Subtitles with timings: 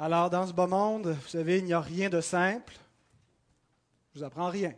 [0.00, 2.72] Alors, dans ce beau monde, vous savez, il n'y a rien de simple.
[4.14, 4.72] Je vous apprends rien.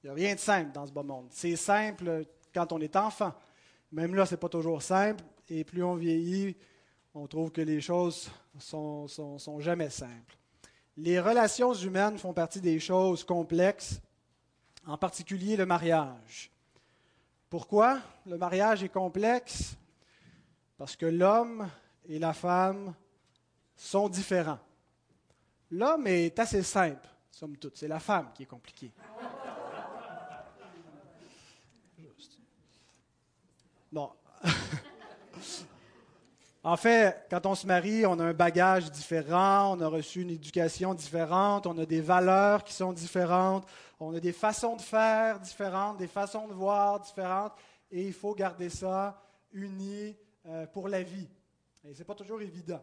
[0.00, 1.26] Il n'y a rien de simple dans ce beau monde.
[1.32, 3.34] C'est simple quand on est enfant.
[3.90, 5.24] Même là, ce n'est pas toujours simple.
[5.48, 6.56] Et plus on vieillit,
[7.12, 8.30] on trouve que les choses
[8.60, 10.38] sont, sont, sont jamais simples.
[10.96, 14.00] Les relations humaines font partie des choses complexes,
[14.86, 16.52] en particulier le mariage.
[17.50, 19.76] Pourquoi le mariage est complexe?
[20.78, 21.68] Parce que l'homme
[22.08, 22.94] et la femme
[23.76, 24.58] sont différents.
[25.70, 27.76] L'homme est assez simple, somme toute.
[27.76, 28.92] C'est la femme qui est compliquée.
[33.92, 34.10] Bon.
[36.64, 40.30] en fait, quand on se marie, on a un bagage différent, on a reçu une
[40.30, 43.66] éducation différente, on a des valeurs qui sont différentes,
[43.98, 47.52] on a des façons de faire différentes, des façons de voir différentes,
[47.90, 50.16] et il faut garder ça uni
[50.46, 51.28] euh, pour la vie.
[51.84, 52.82] Et ce n'est pas toujours évident.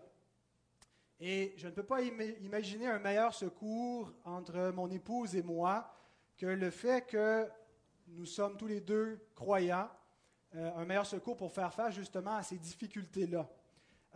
[1.25, 5.89] Et je ne peux pas imaginer un meilleur secours entre mon épouse et moi
[6.35, 7.47] que le fait que
[8.07, 9.89] nous sommes tous les deux croyants,
[10.53, 13.49] euh, un meilleur secours pour faire face justement à ces difficultés-là.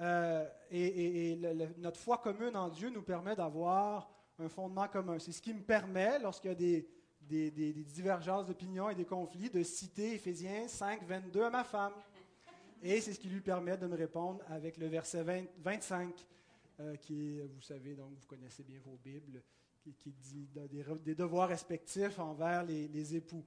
[0.01, 1.39] Euh, et,
[1.77, 5.17] notre foi commune en Dieu nous permet d'avoir un fondement commun.
[5.17, 6.55] C'est ce qui me permet, lorsqu'il y a
[7.21, 11.93] des, divergences d'opinion et des conflits, de citer Éphésiens 5, 22 à ma femme.
[12.83, 16.27] Et c'est ce qui lui permet de me répondre avec le verset 20, 25
[16.79, 19.41] euh, qui vous savez, donc vous connaissez bien vos Bibles,
[19.97, 23.43] qui, dit des, devoirs respectifs envers les, époux.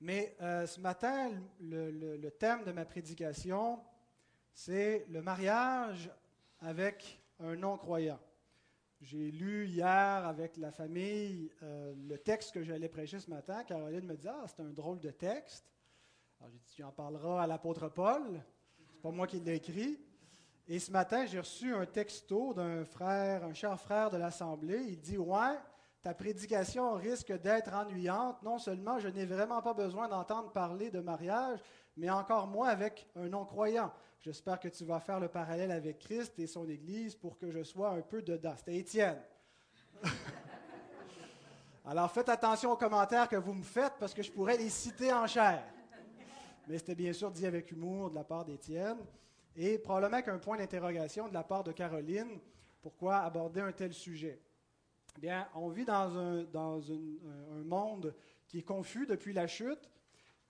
[0.00, 3.80] Mais euh, ce matin, le, thème de ma prédication,
[4.54, 6.10] c'est le mariage
[6.60, 8.20] avec un non-croyant.
[9.02, 13.64] J'ai lu hier avec la famille euh, le texte que j'allais prêcher ce matin.
[13.64, 15.70] Caroline me dit Ah, c'est un drôle de texte.
[16.38, 18.42] Alors j'ai dit Tu en parleras à l'apôtre Paul.
[18.90, 19.98] C'est pas moi qui l'ai écrit.
[20.72, 24.84] Et ce matin, j'ai reçu un texto d'un frère, un cher frère de l'Assemblée.
[24.86, 25.58] Il dit Ouais,
[26.00, 28.40] ta prédication risque d'être ennuyante.
[28.44, 31.58] Non seulement je n'ai vraiment pas besoin d'entendre parler de mariage,
[31.96, 33.90] mais encore moins avec un non-croyant.
[34.20, 37.64] J'espère que tu vas faire le parallèle avec Christ et son Église pour que je
[37.64, 38.54] sois un peu dedans.
[38.56, 39.20] C'était Étienne.
[41.84, 45.12] Alors faites attention aux commentaires que vous me faites parce que je pourrais les citer
[45.12, 45.64] en chair.
[46.68, 48.98] Mais c'était bien sûr dit avec humour de la part d'Étienne.
[49.56, 52.38] Et probablement qu'un point d'interrogation de la part de Caroline,
[52.80, 54.40] pourquoi aborder un tel sujet.
[55.18, 58.14] Bien, on vit dans un, dans un monde
[58.46, 59.90] qui est confus depuis la chute,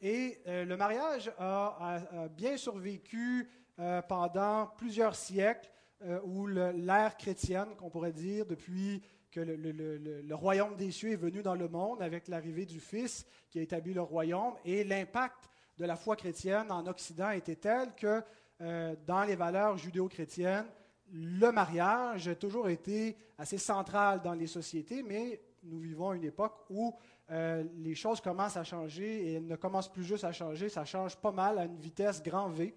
[0.00, 5.71] et euh, le mariage a, bien survécu euh, pendant plusieurs siècles,
[6.03, 11.43] euh, où l'ère chrétienne, qu'on pourrait dire, depuis que le, royaume des cieux est venu
[11.43, 15.84] dans le monde avec l'arrivée du Fils qui a établi le royaume, et l'impact de
[15.84, 18.22] la foi chrétienne en Occident était tel que
[18.60, 20.66] euh, dans les valeurs judéo-chrétiennes,
[21.12, 26.54] le mariage a toujours été assez central dans les sociétés, mais nous vivons une époque
[26.69, 26.94] où
[27.31, 30.84] euh, les choses commencent à changer et elles ne commencent plus juste à changer, ça
[30.84, 32.75] change pas mal à une vitesse grand V.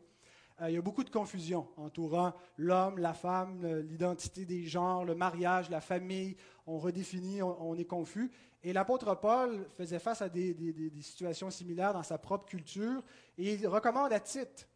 [0.61, 5.15] Euh, il y a beaucoup de confusion entourant l'homme, la femme, l'identité des genres, le
[5.15, 6.37] mariage, la famille.
[6.65, 8.31] On redéfinit, on, est confus.
[8.63, 13.03] Et l'apôtre Paul faisait face à des, des, situations similaires dans sa propre culture
[13.37, 14.69] et il recommande à Tite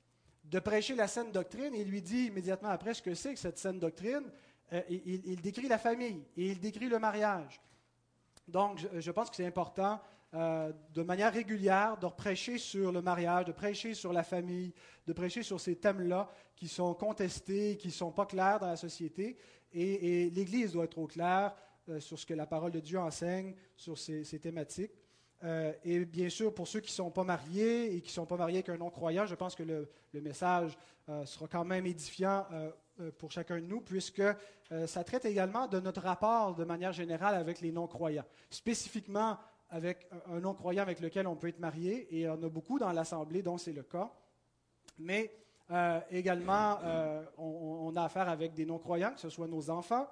[0.50, 3.60] de prêcher la saine doctrine il lui dit immédiatement après ce que c'est que cette
[3.60, 4.24] saine doctrine?
[4.74, 7.62] Euh, il, décrit la famille et il décrit le mariage.
[8.50, 10.02] Donc, je, pense que c'est important
[10.34, 14.74] euh, de manière régulière de prêcher sur le mariage, de prêcher sur la famille,
[15.06, 18.76] de prêcher sur ces thèmes-là qui sont contestés, qui ne sont pas clairs dans la
[18.76, 19.38] société.
[19.72, 21.56] Et, l'Église doit être au clair
[21.88, 24.92] euh, sur ce que la parole de Dieu enseigne sur ces thématiques.
[25.44, 28.26] Euh, et bien sûr, pour ceux qui ne sont pas mariés et qui ne sont
[28.26, 30.76] pas mariés avec un non-croyant, je pense que le, message
[31.10, 32.72] euh, sera quand même édifiant euh,
[33.20, 34.24] pour chacun de nous, puisque
[34.88, 39.38] ça traite également de notre rapport de manière générale avec les non-croyants, spécifiquement
[39.70, 43.44] avec un non-croyant avec lequel on peut être marié, et en a beaucoup dans l'Assemblée
[43.44, 44.12] dont c'est le cas.
[44.98, 45.32] Mais
[46.10, 46.80] également,
[47.38, 50.08] on, a affaire avec des non-croyants, que ce soit nos enfants,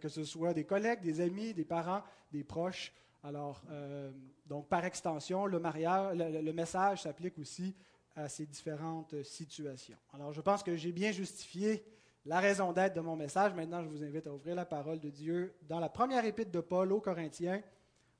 [0.00, 2.02] que ce soit des collègues, des amis, des parents,
[2.32, 2.92] des proches.
[3.24, 4.12] Alors, euh,
[4.44, 7.74] donc par extension, le, mariage, le, message s'applique aussi
[8.14, 9.96] à ces différentes situations.
[10.12, 11.82] Alors, je pense que j'ai bien justifié
[12.26, 13.54] la raison d'être de mon message.
[13.54, 16.60] Maintenant, je vous invite à ouvrir la parole de Dieu dans la première épître de
[16.60, 17.62] Paul aux Corinthiens,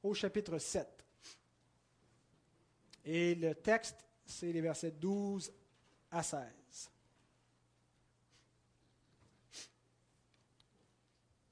[0.02, 0.88] au chapitre 7.
[3.04, 5.52] Et le texte, c'est les versets 12
[6.10, 6.40] à 16.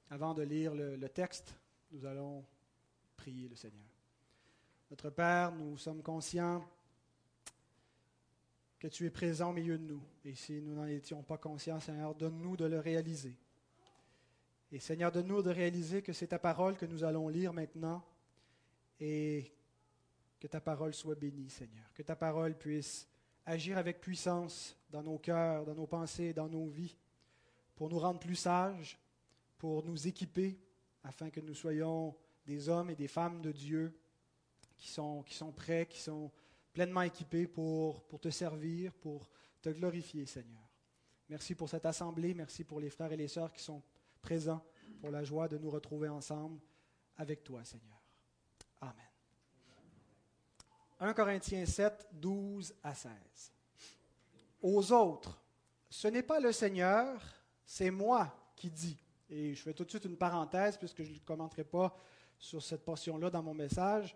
[0.09, 1.53] Avant de lire le texte,
[1.91, 2.43] nous allons
[3.23, 3.87] prier le Seigneur.
[4.91, 6.61] Notre Père, nous sommes conscients
[8.77, 10.03] que tu es présent au milieu de nous.
[10.25, 13.33] Et si nous n'en étions pas conscients, Seigneur, donne-nous de le réaliser.
[14.73, 18.03] Et Seigneur, donne-nous de réaliser que c'est ta parole que nous allons lire maintenant
[18.99, 19.53] et
[20.37, 21.93] que ta parole soit bénie, Seigneur.
[21.93, 23.07] Que ta parole puisse
[23.45, 26.97] agir avec puissance dans nos cœurs, dans nos pensées, dans nos vies,
[27.73, 28.99] pour nous rendre plus sages,
[29.57, 30.59] pour nous équiper,
[31.05, 32.13] afin que nous soyons
[32.45, 33.97] des hommes et des femmes de Dieu
[34.77, 36.31] qui sont, qui sont prêts, qui sont
[36.73, 39.29] pleinement équipés pour, pour te servir, pour
[39.61, 40.61] te glorifier, Seigneur.
[41.29, 43.81] Merci pour cette assemblée, merci pour les frères et les sœurs qui sont
[44.21, 44.63] présents,
[44.99, 46.59] pour la joie de nous retrouver ensemble
[47.17, 48.01] avec toi, Seigneur.
[48.81, 49.07] Amen.
[50.99, 53.11] 1 Corinthiens 7, 12 à 16.
[54.61, 55.41] Aux autres,
[55.89, 57.21] ce n'est pas le Seigneur,
[57.65, 58.97] c'est moi qui dis.
[59.29, 61.95] Et je fais tout de suite une parenthèse puisque je ne commenterai pas
[62.37, 64.15] sur cette portion-là dans mon message.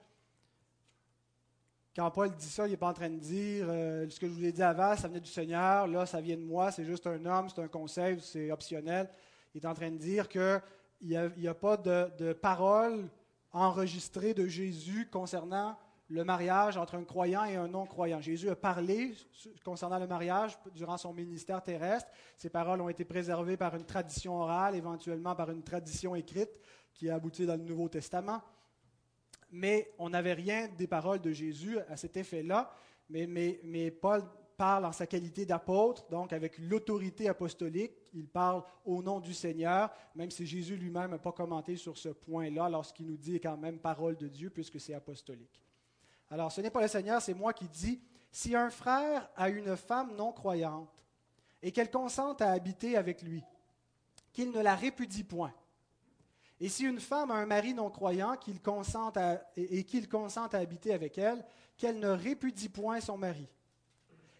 [1.95, 4.31] Quand Paul dit ça, il n'est pas en train de dire euh, ce que je
[4.31, 7.07] vous ai dit avant, ça venait du Seigneur, là, ça vient de moi, c'est juste
[7.07, 9.09] un homme, c'est un conseil, c'est optionnel.
[9.55, 10.61] Il est en train de dire qu'il
[11.01, 13.09] n'y a, a, pas de, de parole
[13.51, 15.75] enregistrée de Jésus concernant
[16.09, 18.21] le mariage entre un croyant et un non-croyant.
[18.21, 19.13] Jésus a parlé
[19.63, 22.09] concernant le mariage durant son ministère terrestre.
[22.37, 26.51] Ces paroles ont été préservées par une tradition orale, éventuellement par une tradition écrite
[26.97, 28.41] qui a abouti dans le Nouveau Testament.
[29.51, 32.69] Mais on n'avait rien des paroles de Jésus à cet effet-là.
[33.09, 34.23] Mais, mais, mais Paul
[34.57, 37.93] parle en sa qualité d'apôtre, donc avec l'autorité apostolique.
[38.13, 42.09] Il parle au nom du Seigneur, même si Jésus lui-même n'a pas commenté sur ce
[42.09, 45.63] point-là lorsqu'il nous dit quand même parole de Dieu, puisque c'est apostolique.
[46.29, 48.01] Alors, ce n'est pas le Seigneur, c'est moi qui dis,
[48.31, 50.89] si un frère a une femme non croyante
[51.61, 53.43] et qu'elle consente à habiter avec lui,
[54.33, 55.53] qu'il ne la répudie point.
[56.59, 59.17] Et si une femme a un mari non croyant qu'il consente
[59.55, 61.45] et, qu'il consente à habiter avec elle,
[61.77, 63.47] qu'elle ne répudie point son mari.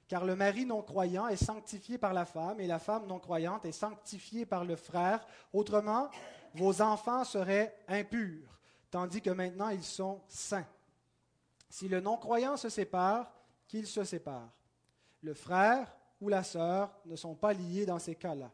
[0.08, 3.66] Car le mari non croyant est sanctifié par la femme et la femme non croyante
[3.66, 5.26] est sanctifiée par le frère.
[5.54, 6.10] Autrement,
[6.56, 8.60] vos enfants seraient impurs,
[8.90, 10.66] tandis que maintenant ils sont saints.
[11.70, 13.32] Si le non-croyant se sépare,
[13.68, 14.50] qu'il se sépare.
[15.22, 18.52] Le frère ou la sœur ne sont pas liés dans ces cas-là.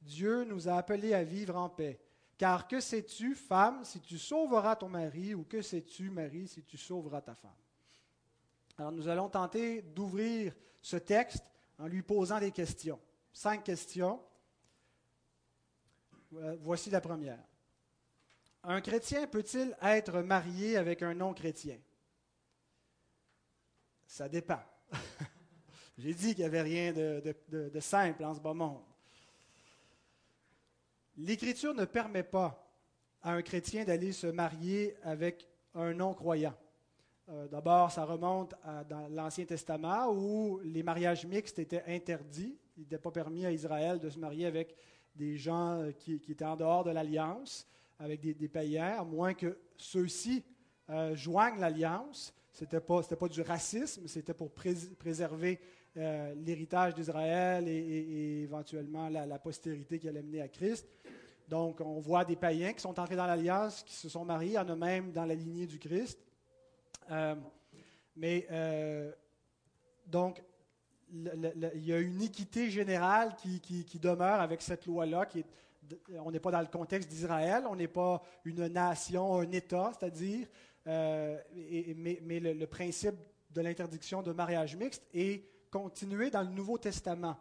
[0.00, 2.00] Dieu nous a appelés à vivre en paix.
[2.38, 6.76] Car que sais-tu, femme, si tu sauveras ton mari, ou que sais-tu, mari, si tu
[6.76, 7.50] sauveras ta femme?
[8.78, 11.44] Alors nous allons tenter d'ouvrir ce texte
[11.78, 13.00] en lui posant des questions.
[13.32, 14.20] Cinq questions.
[16.60, 17.42] Voici la première.
[18.62, 21.78] Un chrétien peut-il être marié avec un non-chrétien?
[24.06, 24.62] Ça dépend.
[25.98, 28.82] J'ai dit qu'il n'y avait rien de, simple en ce bas monde.
[31.18, 32.62] L'Écriture ne permet pas
[33.22, 36.54] à un chrétien d'aller se marier avec un non-croyant.
[37.28, 42.56] Euh, d'abord, ça remonte à, dans l'Ancien Testament où les mariages mixtes étaient interdits.
[42.76, 44.76] Il n'était pas permis à Israël de se marier avec
[45.14, 47.66] des gens euh, qui, étaient en dehors de l'alliance,
[47.98, 50.44] avec des, païens, à moins que ceux-ci
[50.90, 52.34] euh, joignent l'alliance.
[52.52, 55.60] Ce n'était pas, pas, du racisme, c'était pour préserver
[55.98, 60.86] euh, l'héritage d'Israël et, éventuellement la, postérité qui allait mener à Christ.
[61.48, 64.66] Donc, on voit des païens qui sont entrés dans l'alliance, qui se sont mariés, en
[64.66, 66.18] eux-mêmes dans la lignée du Christ.
[67.10, 67.34] Euh,
[68.14, 69.10] mais, euh,
[70.06, 70.42] donc,
[71.10, 75.26] il y a une équité générale qui, demeure avec cette loi-là,
[76.18, 80.46] on n'est pas dans le contexte d'Israël, on n'est pas une nation, un État, c'est-à-dire,
[80.84, 83.14] mais, le, principe
[83.50, 87.36] de l'interdiction de mariage mixte est continué dans le Nouveau Testament,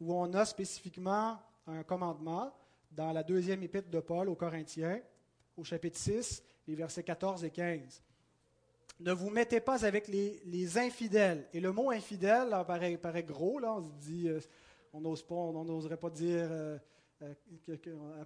[0.00, 2.52] où on a spécifiquement un commandement
[2.90, 5.00] dans la deuxième épître de Paul aux Corinthiens,
[5.56, 8.02] au chapitre 6, les versets 14 et 15.
[9.00, 11.48] Ne vous mettez pas avec les, infidèles.
[11.54, 14.40] Et le mot infidèle paraît, paraît, gros, là, on dit, euh,
[14.92, 16.78] on n'ose pas, on n'oserait pas dire, euh,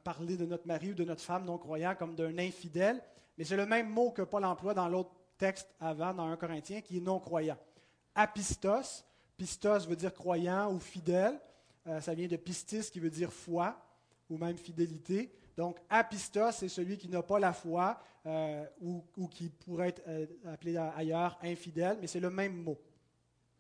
[0.03, 3.01] parler de notre mari ou de notre femme non croyant comme d'un infidèle.
[3.39, 6.81] Mais c'est le même mot que Paul emploie dans l'autre texte avant, dans 1 Corinthiens,
[6.81, 7.59] qui est non-croyant.
[8.17, 9.05] Apistos,
[9.37, 11.41] pistos veut dire croyant ou fidèle.
[11.87, 13.77] Euh, ça vient de pistis qui veut dire foi
[14.31, 15.33] ou même fidélité.
[15.57, 20.27] Donc, apistos, c'est celui qui n'a pas la foi euh, ou, qui pourrait être euh,
[20.47, 22.79] appelé ailleurs infidèle, mais c'est le même mot.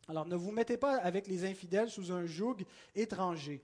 [0.08, 2.56] Alors, ne vous mettez pas avec les infidèles sous un joug
[2.94, 3.62] étranger.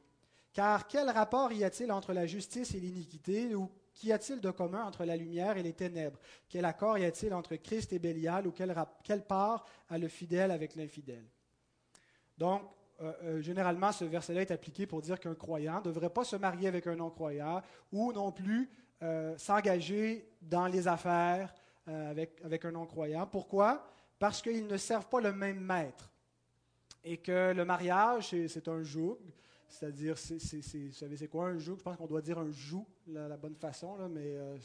[0.52, 4.84] Car quel rapport y a-t-il entre la justice et l'iniquité ou Qu'y a-t-il de commun
[4.84, 6.18] entre la lumière et les ténèbres?
[6.48, 10.74] Quel accord y a-t-il entre Christ et Bélial ou quelle, part a le fidèle avec
[10.74, 11.26] l'infidèle?
[12.40, 12.62] Donc,
[13.02, 16.36] euh, euh, généralement, ce verset-là est appliqué pour dire qu'un croyant ne devrait pas se
[16.36, 17.60] marier avec un non-croyant
[17.92, 18.70] ou non plus
[19.02, 21.54] euh, s'engager dans les affaires
[21.86, 23.26] avec, avec un non-croyant.
[23.26, 23.84] Pourquoi?
[24.18, 26.12] Parce qu'ils ne servent pas le même maître
[27.02, 29.18] et que le mariage, c'est un joug,
[29.68, 31.76] c'est-à-dire, c'est, vous savez, c'est quoi un joug?
[31.78, 34.56] Je pense qu'on doit dire un joug, la, bonne façon, là, mais euh,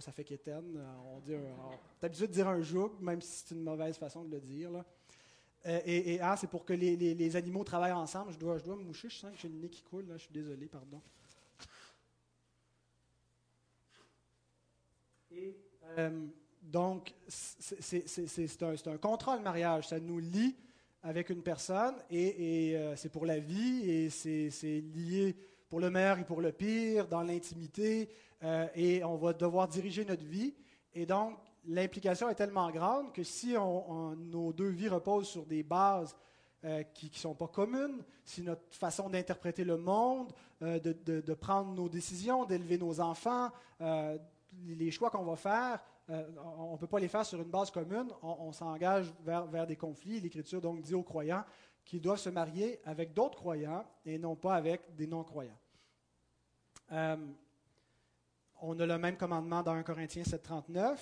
[0.00, 0.78] ça fait qu'éterne.
[1.06, 4.30] On dit, on habitué de dire un joug, même si c'est une mauvaise façon de
[4.30, 4.70] le dire.
[4.70, 4.84] Là.
[5.66, 8.32] Euh, et, ah, c'est pour que les, animaux travaillent ensemble.
[8.32, 10.16] Je dois, je dois me moucher, je sens que j'ai le nez qui coule, là.
[10.16, 11.00] je suis désolé, pardon.
[15.30, 15.56] Et,
[15.98, 16.26] euh,
[16.62, 19.88] donc, c'est un, un, contrat, le mariage.
[19.88, 20.56] Ça nous lie
[21.02, 25.36] avec une personne et, euh, c'est pour la vie et c'est lié
[25.68, 28.10] pour le meilleur et pour le pire, dans l'intimité,
[28.74, 30.52] et on va devoir diriger notre vie.
[30.92, 36.16] Et donc, l'implication est tellement grande que si nos deux vies reposent sur des bases
[36.64, 41.72] euh, qui ne sont pas communes, si notre façon d'interpréter le monde, euh, de, prendre
[41.72, 43.50] nos décisions, d'élever nos enfants,
[43.80, 44.16] euh,
[44.66, 48.08] les choix qu'on va faire, on ne peut pas les faire sur une base commune,
[48.22, 50.20] on, s'engage vers, vers, des conflits.
[50.20, 51.44] L'Écriture donc dit aux croyants
[51.84, 55.58] qu'ils doivent se marier avec d'autres croyants et non pas avec des non-croyants.
[56.90, 60.98] on a le même commandement dans 1 Corinthiens 7.39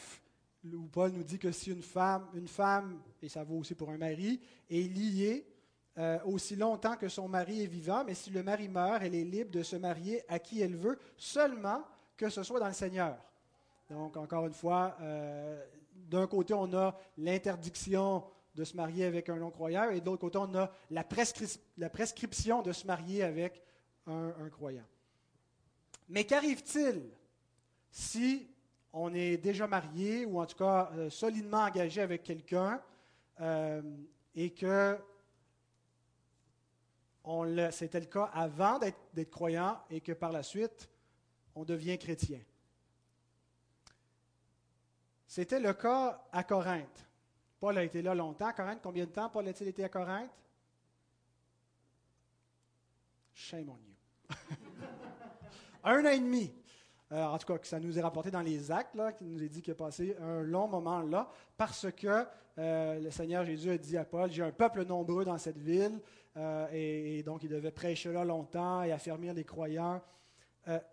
[0.64, 3.90] où Paul nous dit que si une femme, une femme, et ça vaut aussi pour
[3.90, 5.46] un mari, est liée
[5.98, 9.24] euh, aussi longtemps que son mari est vivant, mais si le mari meurt, elle est
[9.24, 11.82] libre de se marier à qui elle veut, seulement
[12.16, 13.16] que ce soit dans le Seigneur.
[13.88, 15.64] Donc, encore une fois, euh,
[15.94, 18.24] d'un côté, on a l'interdiction
[18.54, 21.04] de se marier avec un non-croyant, et de l'autre côté, on a la,
[21.78, 23.62] la, prescription de se marier avec
[24.06, 24.86] un, un croyant.
[26.08, 27.02] Mais qu'arrive-t-il
[27.90, 28.49] si
[28.92, 32.80] on est déjà marié ou en tout cas euh, solidement engagé avec quelqu'un
[33.40, 33.82] euh,
[34.34, 34.98] et que
[37.70, 40.88] c'était le cas avant d'être croyant et que par la suite,
[41.54, 42.40] on devient chrétien.
[45.26, 47.06] C'était le cas à Corinthe.
[47.60, 48.46] Paul a été là longtemps.
[48.46, 50.30] À Corinthe, combien de temps Paul a-t-il été à Corinthe?
[53.32, 54.36] Shame on you.
[55.84, 56.52] Un an et demi.
[57.12, 59.48] Euh, en tout cas, que ça nous est rapporté dans les actes, qui nous est
[59.48, 62.24] dit qu'il a passé un long moment là, parce que
[62.58, 66.00] euh, le Seigneur Jésus a dit à Paul, j'ai un peuple nombreux dans cette ville,
[66.36, 70.00] euh, et, donc il devait prêcher là longtemps et affermir les croyants.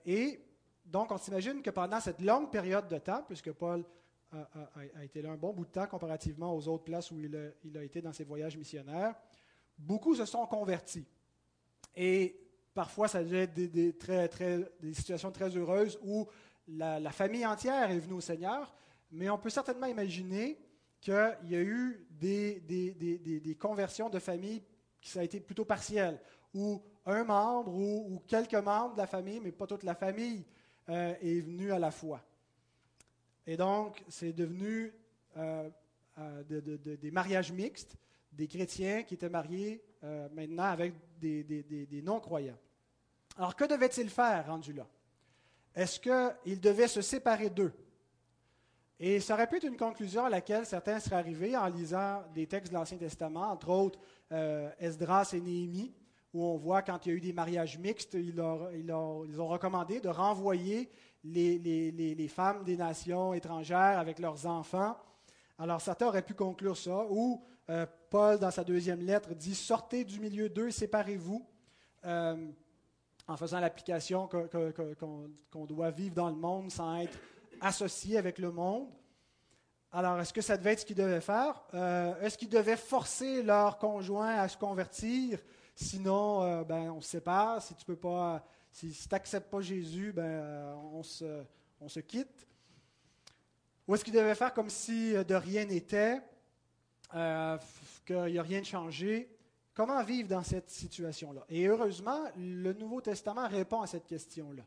[0.06, 0.44] et
[0.86, 3.84] donc, on s'imagine que pendant cette longue période de temps, puisque Paul
[4.32, 7.50] a, été là un bon bout de temps comparativement aux autres places où il a,
[7.66, 9.14] il a été dans ses voyages missionnaires,
[9.78, 11.06] beaucoup se sont convertis.
[11.94, 12.47] Et
[12.78, 16.28] Parfois, ça devait être des, situations très heureuses où
[16.68, 18.72] la, famille entière est venue au Seigneur,
[19.12, 20.60] mais on peut certainement imaginer
[21.02, 24.62] qu'il y a eu des, des, conversions de famille
[25.02, 26.20] qui ça a été plutôt partiel,
[26.54, 30.46] où un membre ou, quelques membres de la famille, mais pas toute la famille,
[30.88, 32.22] euh, est venu à la foi.
[33.48, 34.94] Et donc, c'est devenu
[35.36, 35.68] euh,
[36.20, 37.98] euh, des mariages mixtes,
[38.32, 39.82] des chrétiens qui étaient mariés
[40.32, 42.60] maintenant avec des non-croyants.
[43.38, 44.88] Alors, que devait-il faire rendu là?
[45.76, 47.74] Est-ce qu'il devait se séparer d'eux?
[49.00, 52.48] Et ça aurait pu être une conclusion à laquelle certains seraient arrivés en lisant des
[52.48, 54.00] textes de l'Ancien Testament, entre autres
[54.32, 55.94] euh, Esdras et Néhémie,
[56.34, 60.10] où on voit quand il y a eu des mariages mixtes, ils, ont recommandé de
[60.10, 60.90] renvoyer
[61.24, 64.98] les, femmes des nations étrangères avec leurs enfants.
[65.60, 70.06] Alors certains auraient pu conclure ça, ou euh, Paul, dans sa deuxième lettre, dit Sortez
[70.06, 71.46] du milieu d'eux, séparez-vous.
[72.06, 72.48] Euh,
[73.28, 74.30] en faisant l'application
[75.52, 77.18] qu'on doit vivre dans le monde sans être
[77.60, 78.88] associé avec le monde.
[79.92, 81.64] Alors, est-ce que ça devait être ce qu'ils devaient faire?
[81.74, 85.40] Euh, est-ce qu'ils devaient forcer leur conjoint à se convertir?
[85.76, 87.62] Sinon, euh, ben, on se sépare.
[87.62, 91.44] Si tu peux pas, si, n'acceptes pas Jésus, ben, euh, on, se,
[91.80, 92.48] on se quitte.
[93.88, 96.22] Ou est-ce qu'ils devaient faire comme si de rien n'était,
[98.06, 99.37] qu'il n'y a rien de changé?
[99.78, 101.46] Comment vivre dans cette situation-là?
[101.50, 104.64] Et heureusement, le Nouveau Testament répond à cette question-là.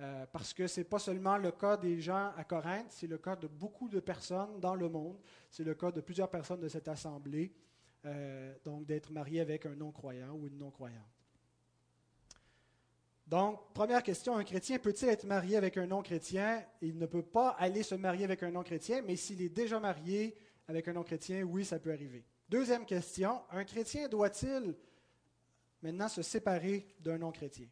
[0.00, 3.18] Euh, parce que ce n'est pas seulement le cas des gens à Corinthe, c'est le
[3.18, 5.18] cas de beaucoup de personnes dans le monde.
[5.50, 7.52] C'est le cas de plusieurs personnes de cette assemblée,
[8.06, 11.04] euh, donc d'être marié avec un non-croyant ou une non-croyante.
[13.26, 16.64] Donc, première question, un chrétien peut-il être marié avec un non-chrétien?
[16.80, 20.34] Il ne peut pas aller se marier avec un non-chrétien, mais s'il est déjà marié
[20.66, 22.24] avec un non-chrétien, oui, ça peut arriver.
[22.50, 24.74] Deuxième question, un chrétien doit-il
[25.82, 27.68] maintenant se séparer d'un non-chrétien?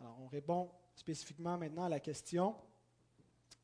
[0.00, 2.56] Alors, on répond spécifiquement maintenant à la question.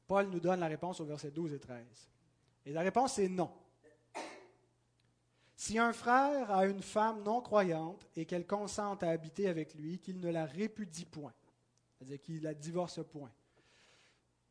[0.07, 1.87] Paul nous donne la réponse au verset 12 et 13.
[2.67, 3.51] Et la réponse est non.
[5.57, 9.99] Si un frère a une femme non croyante et qu'elle consente à habiter avec lui,
[9.99, 11.33] qu'il ne la répudie point,
[11.97, 13.33] c'est-à-dire qu'il la divorce point.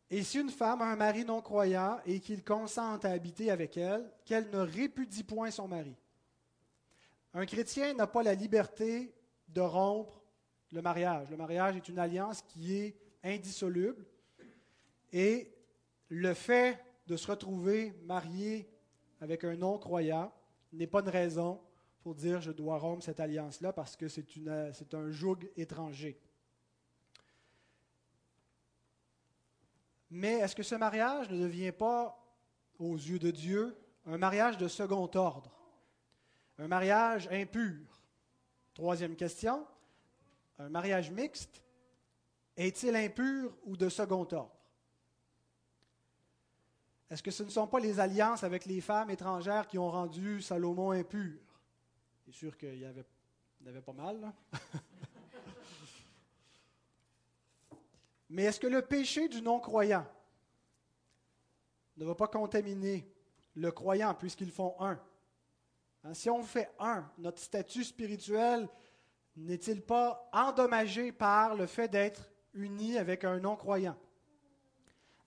[0.10, 3.78] Et si une femme a un mari non croyant et qu'il consente à habiter avec
[3.78, 5.96] elle, qu'elle ne répudie point son mari.
[7.34, 9.14] Un chrétien n'a pas la liberté
[9.48, 10.22] de rompre
[10.72, 11.30] le mariage.
[11.30, 14.06] Le mariage est une alliance qui est indissoluble
[15.12, 15.52] et
[16.10, 18.70] le fait de se retrouver marié
[19.22, 20.32] avec un non-croyant
[20.74, 21.60] n'est pas une raison
[22.02, 24.26] pour dire je dois rompre cette alliance-là parce que c'est,
[24.74, 26.20] c'est un joug étranger.
[30.16, 32.16] Mais est-ce que ce mariage ne devient pas,
[32.78, 35.60] aux yeux de Dieu, un mariage de second ordre,
[36.60, 37.80] un mariage impur?
[38.76, 39.66] Troisième question,
[40.60, 41.64] un mariage mixte
[42.56, 44.56] est-il impur ou de second ordre?
[47.10, 50.44] Est-ce que ce ne sont pas les alliances avec les femmes étrangères qui ont rendu
[50.44, 51.40] Salomon impur?
[52.24, 53.06] C'est sûr qu'il y avait,
[53.66, 54.32] avait pas mal.
[58.34, 60.08] Mais est-ce que le péché du non-croyant
[61.98, 63.08] ne va pas contaminer
[63.54, 65.00] le croyant puisqu'ils font un?
[66.04, 68.68] Hein, si on fait un, notre statut spirituel
[69.36, 73.96] n'est-il pas endommagé par le fait d'être uni avec un non-croyant?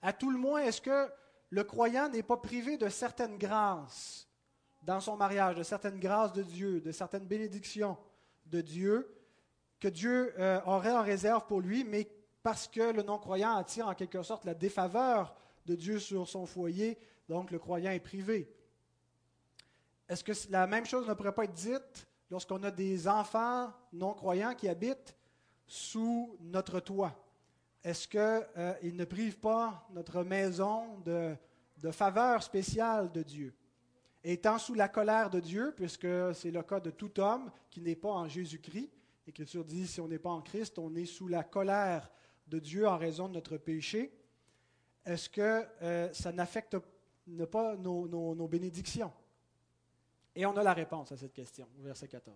[0.01, 1.09] À tout le moins, est-ce que
[1.49, 4.27] le croyant n'est pas privé de certaines grâces
[4.81, 7.97] dans son mariage, de certaines grâces de Dieu, de certaines bénédictions
[8.47, 9.17] de Dieu,
[9.79, 12.09] que Dieu euh, aurait en réserve pour lui, mais
[12.47, 15.35] parce que le non-croyant attire en quelque sorte la défaveur
[15.65, 18.49] de Dieu sur son foyer, donc le croyant est privé.
[20.07, 24.55] Est-ce que la même chose ne pourrait pas être dite lorsqu'on a des enfants non-croyants
[24.55, 25.13] qui habitent
[25.65, 27.21] sous notre toit?
[27.83, 31.35] Est-ce qu'ils euh, ne privent pas notre maison de,
[31.79, 33.53] de faveur spéciale de Dieu?
[34.23, 37.97] Étant sous la colère de Dieu, puisque c'est le cas de tout homme qui n'est
[37.97, 38.89] pas en Jésus-Christ,
[39.25, 42.09] l'Écriture dit si on n'est pas en Christ, on est sous la colère
[42.47, 44.11] de Dieu en raison de notre péché.
[45.05, 46.77] Est-ce que euh, ça n'affecte
[47.51, 49.11] pas nos bénédictions?
[50.35, 52.35] Et on a la réponse à cette question, verset 14.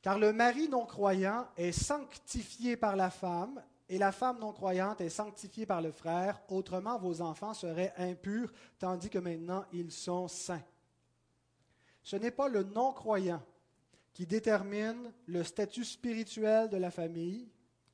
[0.00, 5.66] Car le mari non-croyant est sanctifié par la femme, et la femme non-croyante est sanctifiée
[5.66, 10.64] par le frère, autrement vos enfants seraient impurs, tandis que maintenant ils sont saints.
[12.02, 13.42] Ce n'est pas le non-croyant
[14.14, 17.50] qui détermine le statut spirituel de la famille,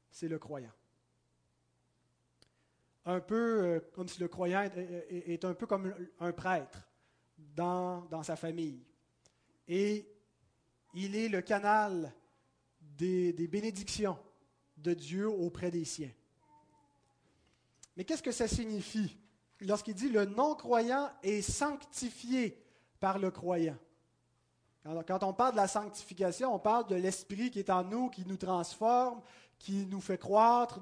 [0.09, 0.71] c'est le croyant.
[3.09, 4.69] Un peu euh, comme si le croyant
[5.09, 6.87] est un peu comme un prêtre
[7.57, 8.85] dans, sa famille.
[9.67, 10.07] Et
[10.93, 12.13] il est le canal
[12.83, 14.19] des, des bénédictions
[14.77, 16.13] de Dieu auprès des siens.
[17.97, 19.17] Mais qu'est-ce que ça signifie
[19.63, 22.63] lorsqu'il dit le non-croyant est sanctifié
[23.01, 23.79] par le croyant?
[25.07, 28.27] Quand on parle de la sanctification, on parle de l'Esprit qui est en nous, qui
[28.27, 29.23] nous transforme,
[29.59, 30.81] qui nous fait croître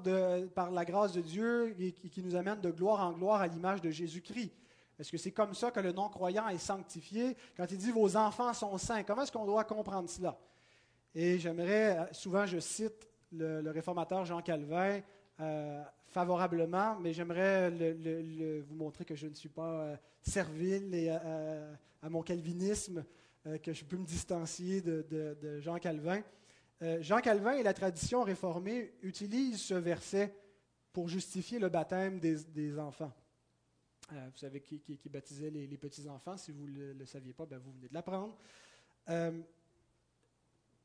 [0.53, 3.81] par la grâce de Dieu et qui nous amène de gloire en gloire à l'image
[3.81, 4.51] de Jésus-Christ.
[4.99, 7.37] Est-ce que c'est comme ça que le non-croyant est sanctifié?
[7.55, 10.37] Quand il dit vos enfants sont saints, comment est-ce qu'on doit comprendre cela?
[11.13, 15.01] Et j'aimerais, euh, souvent je cite le, réformateur Jean Calvin
[15.39, 17.69] euh, favorablement, mais j'aimerais
[18.61, 23.03] vous montrer que je ne suis pas euh, servile et, à mon calvinisme,
[23.63, 26.21] que je peux me distancier de, Jean Calvin.
[26.99, 30.35] Jean Calvin et la tradition réformée utilisent ce verset
[30.93, 33.11] pour justifier le baptême des enfants.
[34.13, 36.37] Euh, vous savez qui, baptisait les, petits-enfants.
[36.37, 38.37] Si vous ne le, saviez pas, ben vous venez de l'apprendre.
[39.09, 39.41] Euh,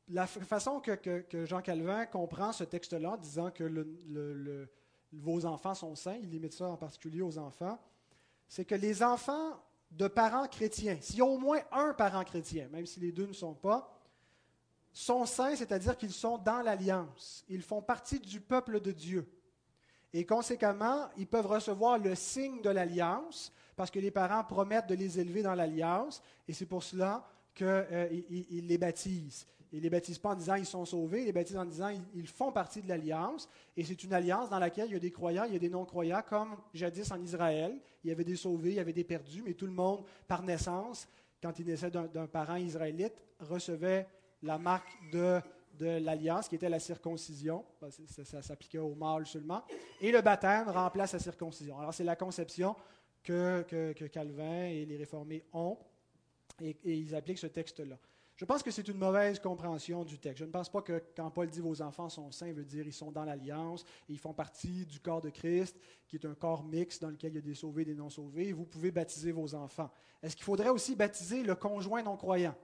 [0.09, 4.67] la façon que, Jean Calvin comprend ce texte-là, en disant que
[5.13, 7.79] vos enfants sont saints, il limite ça en particulier aux enfants,
[8.49, 12.67] c'est que les enfants de parents chrétiens, s'il y a au moins un parent chrétien,
[12.69, 13.89] même si les deux ne sont pas,
[14.93, 17.43] sont saints, c'est-à-dire qu'ils sont dans l'alliance.
[17.49, 19.27] Ils font partie du peuple de Dieu.
[20.13, 24.93] Et conséquemment, ils peuvent recevoir le signe de l'alliance parce que les parents promettent de
[24.93, 28.07] les élever dans l'alliance et c'est pour cela qu'ils euh,
[28.51, 29.47] les baptisent.
[29.71, 31.89] Ils ne les baptisent pas en disant ils sont sauvés, ils les baptisent en disant
[32.13, 33.49] ils, font partie de l'alliance.
[33.75, 35.69] Et c'est une alliance dans laquelle il y a des croyants, il y a des
[35.69, 37.75] non-croyants, comme jadis en Israël.
[38.03, 40.43] Il y avait des sauvés, il y avait des perdus, mais tout le monde, par
[40.43, 41.07] naissance,
[41.41, 44.07] quand il naissait d'un parent israélite, recevait
[44.43, 45.41] la marque de
[45.77, 47.65] de l'alliance, qui était la circoncision.
[48.09, 49.63] Ça, s'appliquait aux mâles seulement.
[49.99, 51.79] Et le baptême remplace la circoncision.
[51.79, 52.75] Alors, c'est la conception
[53.23, 55.77] que, Calvin et les réformés ont,
[56.61, 57.97] et, ils appliquent ce texte-là.
[58.35, 60.39] Je pense que c'est une mauvaise compréhension du texte.
[60.39, 62.85] Je ne pense pas que quand Paul dit vos enfants sont saints, il veut dire
[62.85, 66.63] ils sont dans l'alliance, ils font partie du corps de Christ, qui est un corps
[66.63, 69.31] mixte dans lequel il y a des sauvés et des non-sauvés, et vous pouvez baptiser
[69.31, 69.91] vos enfants.
[70.21, 72.55] Est-ce qu'il faudrait aussi baptiser le conjoint non-croyant?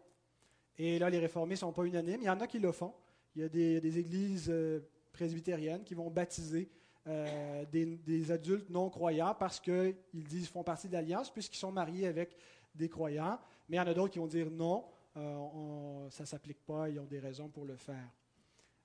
[0.80, 2.22] Et là, les réformés ne sont pas unanimes.
[2.22, 2.94] Il y en a qui le font.
[3.36, 4.80] Il y a des, églises euh,
[5.12, 6.72] presbytériennes qui vont baptiser
[7.06, 11.72] euh, des, adultes non croyants parce qu'ils disent qu'ils font partie de l'alliance puisqu'ils sont
[11.72, 12.36] mariés avec
[12.74, 13.38] des croyants.
[13.68, 14.86] Mais il y en a d'autres qui vont dire non,
[15.18, 18.10] euh, ça ne s'applique pas, ils ont des raisons pour le faire.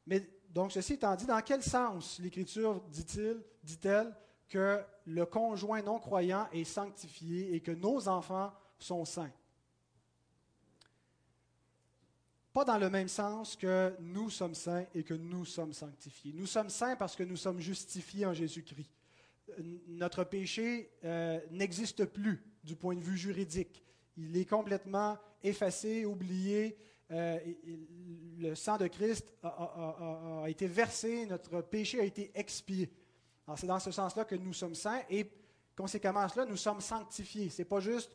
[0.06, 4.14] Mais donc, ceci étant dit, dans quel sens l'Écriture dit-il, dit-elle
[4.48, 9.32] que le conjoint non croyant est sanctifié et que nos enfants sont saints?
[12.54, 16.32] Pas dans le même sens que nous sommes saints et que nous sommes sanctifiés.
[16.32, 18.92] Nous sommes saints parce que nous sommes justifiés en Jésus-Christ.
[19.88, 23.82] Notre péché euh, n'existe plus du point de vue juridique.
[24.16, 26.78] Il est complètement effacé, oublié.
[27.10, 27.40] Euh,
[28.38, 32.88] le sang de Christ a, été versé, notre péché a été expié.
[33.56, 35.28] C'est dans ce sens-là que nous sommes saints et
[35.74, 37.50] conséquemment à cela, nous sommes sanctifiés.
[37.50, 38.12] Ce n'est pas juste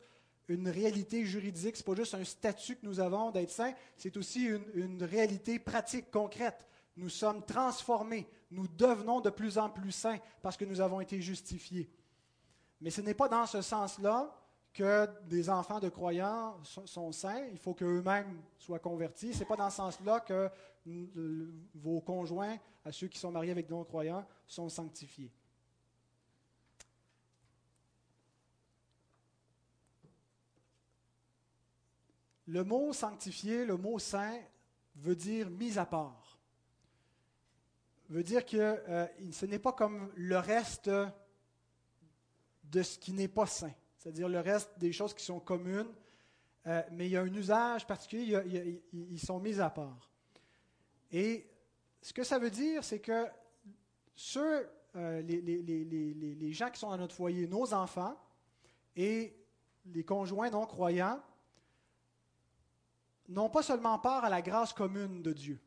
[0.50, 4.16] une réalité juridique, ce n'est pas juste un statut que nous avons d'être saints, c'est
[4.16, 6.66] aussi une, réalité pratique, concrète.
[6.96, 11.20] Nous sommes transformés, nous devenons de plus en plus saints parce que nous avons été
[11.20, 11.88] justifiés.
[12.80, 14.36] Mais ce n'est pas dans ce sens-là
[14.74, 19.32] que des enfants de croyants sont, saints, il faut qu'eux-mêmes soient convertis.
[19.32, 20.50] Ce n'est pas dans ce sens-là que
[21.74, 25.30] vos conjoints, à ceux qui sont mariés avec non-croyants, sont sanctifiés.
[32.50, 34.40] Le mot sanctifié, le mot saint,
[34.96, 36.38] veut dire mis à part.
[38.08, 40.90] Veut dire que euh, ce n'est pas comme le reste
[42.64, 45.92] de ce qui n'est pas saint c'est-à-dire le reste des choses qui sont communes,
[46.66, 50.10] euh, mais il y a un usage particulier, ils sont mis à part.
[51.12, 51.46] Et
[52.00, 53.26] ce que ça veut dire, c'est que
[54.14, 58.16] ceux, euh, les, les, gens qui sont dans notre foyer, nos enfants
[58.96, 59.36] et
[59.84, 61.20] les conjoints non croyants,
[63.30, 65.58] n'ont pas seulement part à la grâce commune de Dieu.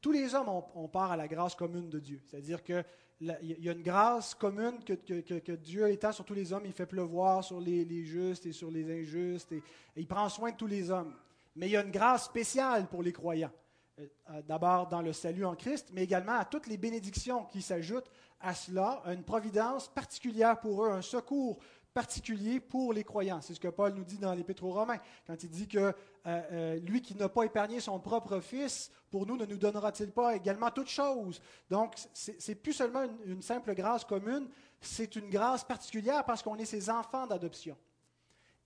[0.00, 2.20] tous les hommes ont part à la grâce commune de Dieu.
[2.24, 2.84] C'est-à-dire que
[3.20, 6.86] il y a une grâce commune que, Dieu étant sur tous les hommes, il fait
[6.86, 9.62] pleuvoir sur les, justes et sur les injustes, et,
[9.96, 11.14] il prend soin de tous les hommes.
[11.54, 13.52] Mais il y a une grâce spéciale pour les croyants.
[13.98, 17.62] Euh, euh, d'abord dans le salut en Christ, mais également à toutes les bénédictions qui
[17.62, 21.58] s'ajoutent à cela, une providence particulière pour eux, un secours
[21.96, 23.40] particulier pour les croyants.
[23.40, 25.92] C'est ce que Paul nous dit dans l'Épître aux Romains, quand il dit que euh,
[26.26, 30.36] euh, lui qui n'a pas épargné son propre Fils, pour nous ne nous donnera-t-il pas
[30.36, 31.40] également toutes choses?
[31.70, 34.46] Donc, c'est plus seulement une, une simple grâce commune,
[34.78, 37.78] c'est une grâce particulière parce qu'on est ses enfants d'adoption.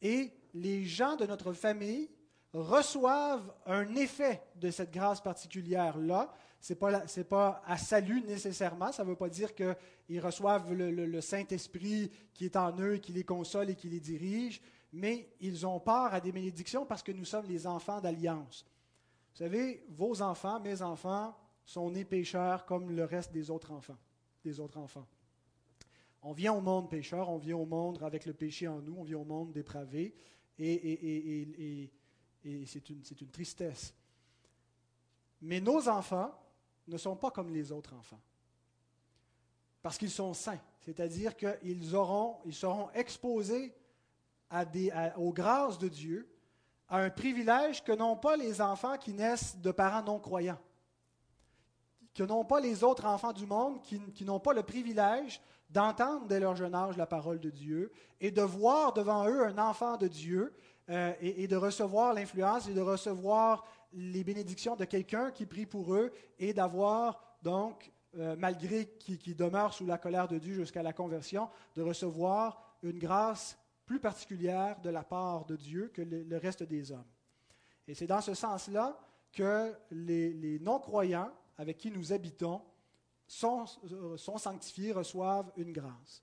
[0.03, 2.11] Et les gens de notre famille
[2.53, 8.93] reçoivent un effet de cette grâce particulière-là, ce n'est pas, pas, à salut nécessairement.
[8.93, 13.25] Ça ne veut pas dire qu'ils reçoivent le, Saint-Esprit qui est en eux, qui les
[13.25, 14.61] console et qui les dirige,
[14.93, 18.67] mais ils ont part à des bénédictions parce que nous sommes les enfants d'alliance.
[19.33, 23.97] Vous savez, vos enfants, mes enfants, sont nés pécheurs comme le reste des autres enfants.
[24.45, 25.07] Des autres enfants.
[26.23, 29.05] On vient au monde pécheur, on vient au monde avec le péché en nous, on
[29.05, 30.15] vient au monde dépravé,
[30.59, 31.91] et,
[32.67, 33.95] c'est une tristesse.
[35.41, 36.35] Mais nos enfants,
[36.91, 38.21] ne sont pas comme les autres enfants.
[39.83, 43.75] Parce qu'ils sont saints, c'est-à-dire qu'ils auront, ils seront exposés
[45.17, 46.29] aux grâces de Dieu,
[46.89, 50.59] à un privilège que n'ont pas les enfants qui naissent de parents non croyants,
[52.15, 56.41] que n'ont pas les autres enfants du monde, qui, n'ont pas le privilège d'entendre dès
[56.41, 60.09] leur jeune âge la parole de Dieu et de voir devant eux un enfant de
[60.09, 60.53] Dieu
[60.89, 65.95] euh, et, de recevoir l'influence et de recevoir les bénédictions de quelqu'un qui prie pour
[65.95, 70.83] eux et d'avoir donc, euh, malgré qui, qui, demeure sous la colère de Dieu jusqu'à
[70.83, 73.59] la conversion, de recevoir une grâce
[73.91, 77.11] plus particulière de la part de Dieu que le, reste des hommes.
[77.89, 78.97] Et c'est dans ce sens-là
[79.33, 82.63] que les, non-croyants avec qui nous habitons
[83.27, 86.23] sont, euh, sont sanctifiés, reçoivent une grâce.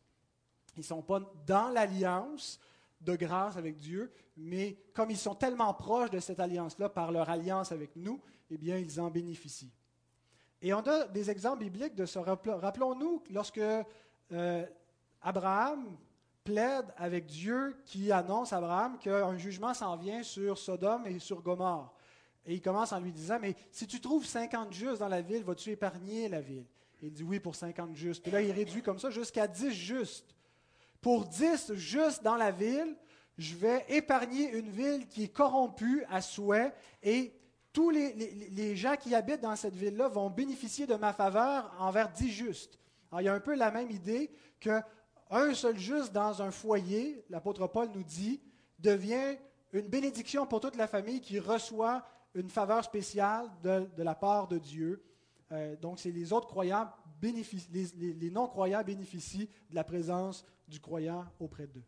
[0.75, 2.59] Ils ne sont pas dans l'alliance,
[3.01, 7.29] de grâce avec Dieu, mais comme ils sont tellement proches de cette alliance-là par leur
[7.29, 9.71] alliance avec nous, eh bien, ils en bénéficient.
[10.61, 12.17] Et on a des exemples bibliques de ce.
[12.17, 14.65] Rappelons-nous lorsque euh,
[15.21, 15.97] Abraham
[16.43, 21.41] plaide avec Dieu qui annonce à Abraham qu'un jugement s'en vient sur Sodome et sur
[21.41, 21.93] Gomorre.
[22.45, 25.43] Et il commence en lui disant, mais si tu trouves 50 justes dans la ville,
[25.43, 26.65] vas-tu épargner la ville?
[27.01, 28.23] il dit oui pour 50 justes.
[28.23, 30.35] Puis là, il réduit comme ça jusqu'à 10 justes.
[31.01, 32.95] Pour 10 juste dans la ville,
[33.37, 37.33] je vais épargner une ville qui est corrompue à souhait et
[37.71, 42.31] tous les, gens qui habitent dans cette ville-là vont bénéficier de ma faveur envers 10
[42.31, 42.79] justes.
[43.19, 44.83] Il y a un peu la même idée qu'un
[45.53, 48.41] seul juste dans un foyer, l'apôtre Paul nous dit,
[48.79, 49.37] devient
[49.73, 54.57] une bénédiction pour toute la famille qui reçoit une faveur spéciale de, la part de
[54.57, 55.03] Dieu.
[55.51, 56.89] Euh, donc, c'est les autres croyants,
[57.21, 61.83] les non-croyants bénéficient de la présence du croyant auprès d'eux.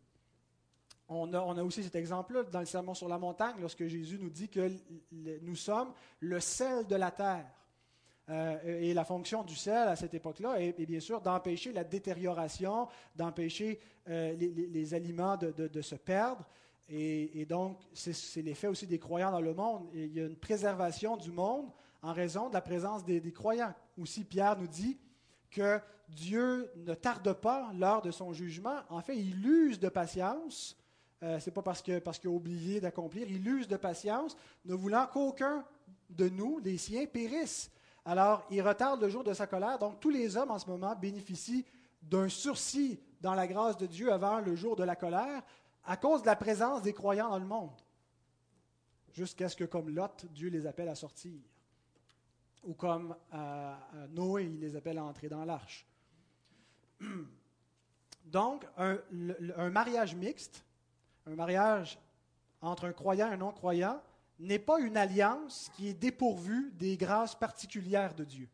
[1.08, 4.18] On a, on a, aussi cet exemple-là dans le Sermon sur la montagne, lorsque Jésus
[4.20, 4.70] nous dit que
[5.42, 7.46] nous sommes le sel de la terre.
[8.64, 13.80] et la fonction du sel à cette époque-là est, bien sûr d'empêcher la détérioration, d'empêcher
[14.06, 16.48] les, aliments de, se perdre.
[16.88, 19.88] Et, donc, c'est l'effet aussi des croyants dans le monde.
[19.92, 23.74] il y a une préservation du monde en raison de la présence des, des croyants.
[23.98, 24.96] Aussi, Pierre nous dit
[25.50, 28.80] que Dieu ne tarde pas lors de son jugement.
[28.88, 30.76] En fait, il use de patience.
[31.22, 33.26] Euh, Ce n'est pas parce qu'il parce a oublié d'accomplir.
[33.28, 35.64] Il use de patience, ne voulant qu'aucun
[36.08, 37.70] de nous, des siens, périsse.
[38.04, 39.78] Alors, il retarde le jour de sa colère.
[39.78, 41.64] Donc, tous les hommes en ce moment bénéficient
[42.02, 45.42] d'un sursis dans la grâce de Dieu avant le jour de la colère
[45.84, 47.70] à cause de la présence des croyants dans le monde.
[49.12, 51.40] Jusqu'à ce que, comme Lot, Dieu les appelle à sortir.
[52.64, 53.74] Ou comme euh,
[54.10, 55.86] Noé, il les appelle à entrer dans l'arche.
[58.26, 60.64] Donc, un, mariage mixte,
[61.26, 61.98] un mariage
[62.60, 64.00] entre un croyant et un non-croyant,
[64.38, 68.48] n'est pas une alliance qui est dépourvue des grâces particulières de Dieu.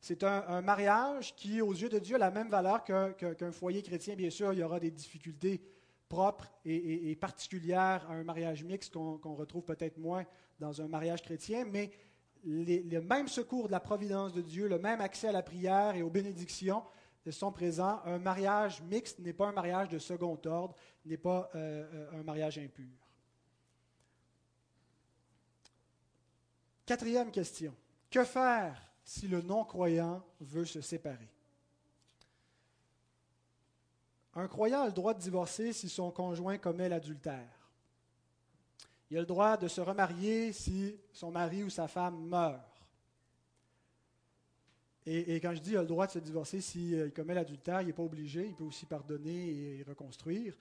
[0.00, 4.16] C'est un, mariage qui, aux yeux de Dieu, a la même valeur qu'un foyer chrétien.
[4.16, 5.62] Bien sûr, il y aura des difficultés
[6.08, 10.24] propres et, particulières à un mariage mixte qu'on retrouve peut-être moins
[10.58, 11.90] dans un mariage chrétien, mais
[12.44, 16.02] le même secours de la providence de Dieu, le même accès à la prière et
[16.02, 16.82] aux bénédictions
[17.30, 18.00] sont présents.
[18.04, 20.74] Un mariage mixte n'est pas un mariage de second ordre,
[21.04, 22.88] n'est pas euh, euh, un mariage impur.
[26.84, 27.74] Quatrième question.
[28.10, 31.28] Que faire si le non-croyant veut se séparer?
[34.34, 37.61] Un croyant a le droit de divorcer si son conjoint commet l'adultère.
[39.12, 42.82] Il a le droit de se remarier si son mari ou sa femme meurt.
[45.04, 47.82] Et, quand je dis qu'il a le droit de se divorcer s'il euh, commet l'adultère,
[47.82, 50.56] il n'est pas obligé, il peut aussi pardonner et reconstruire.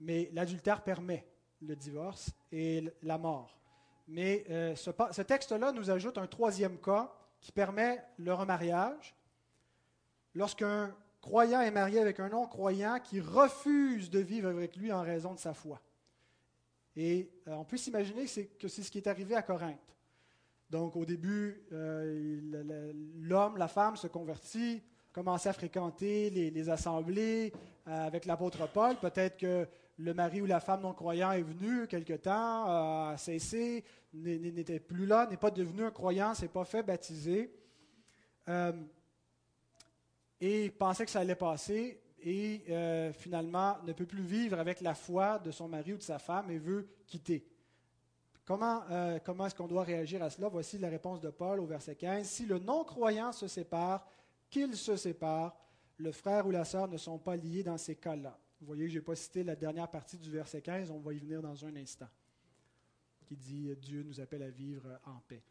[0.00, 1.26] Mais l'adultère permet
[1.62, 3.58] le divorce et la mort.
[4.06, 9.16] Mais euh, ce, ce texte-là nous ajoute un troisième cas qui permet le remariage.
[10.34, 15.32] Lorsqu'un croyant est marié avec un non-croyant qui refuse de vivre avec lui en raison
[15.32, 15.80] de sa foi.
[17.00, 18.24] Et euh, on peut s'imaginer
[18.58, 19.78] que c'est ce qui est arrivé à Corinthe.
[20.68, 24.82] Donc, au début, euh, l'homme, la femme se convertit,
[25.12, 27.52] commence à fréquenter les, assemblées
[27.86, 28.96] euh, avec l'apôtre Paul.
[28.96, 34.80] Peut-être que le mari ou la femme non-croyant est venu quelque temps, a cessé, n'était
[34.80, 37.54] plus là, n'est pas devenu un croyant, s'est pas fait baptiser.
[40.40, 42.64] Et pensait que ça allait passer et
[43.12, 46.50] finalement ne peut plus vivre avec la foi de son mari ou de sa femme
[46.50, 47.46] et veut quitter.
[48.48, 50.48] Comment, euh, comment est-ce qu'on doit réagir à cela?
[50.48, 52.26] Voici la réponse de Paul au verset 15.
[52.26, 54.08] Si le non-croyant se sépare,
[54.48, 55.54] qu'il se sépare,
[55.98, 58.38] le frère ou la sœur ne sont pas liés dans ces cas-là.
[58.62, 61.12] Vous voyez que je n'ai pas cité la dernière partie du verset 15, on va
[61.12, 62.08] y venir dans un instant,
[63.26, 65.42] qui dit Dieu nous appelle à vivre en paix.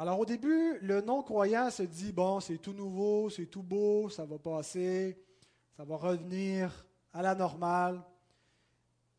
[0.00, 4.24] Alors au début, le non-croyant se dit, bon, c'est tout nouveau, c'est tout beau, ça
[4.24, 5.20] va passer,
[5.76, 8.00] ça va revenir à la normale.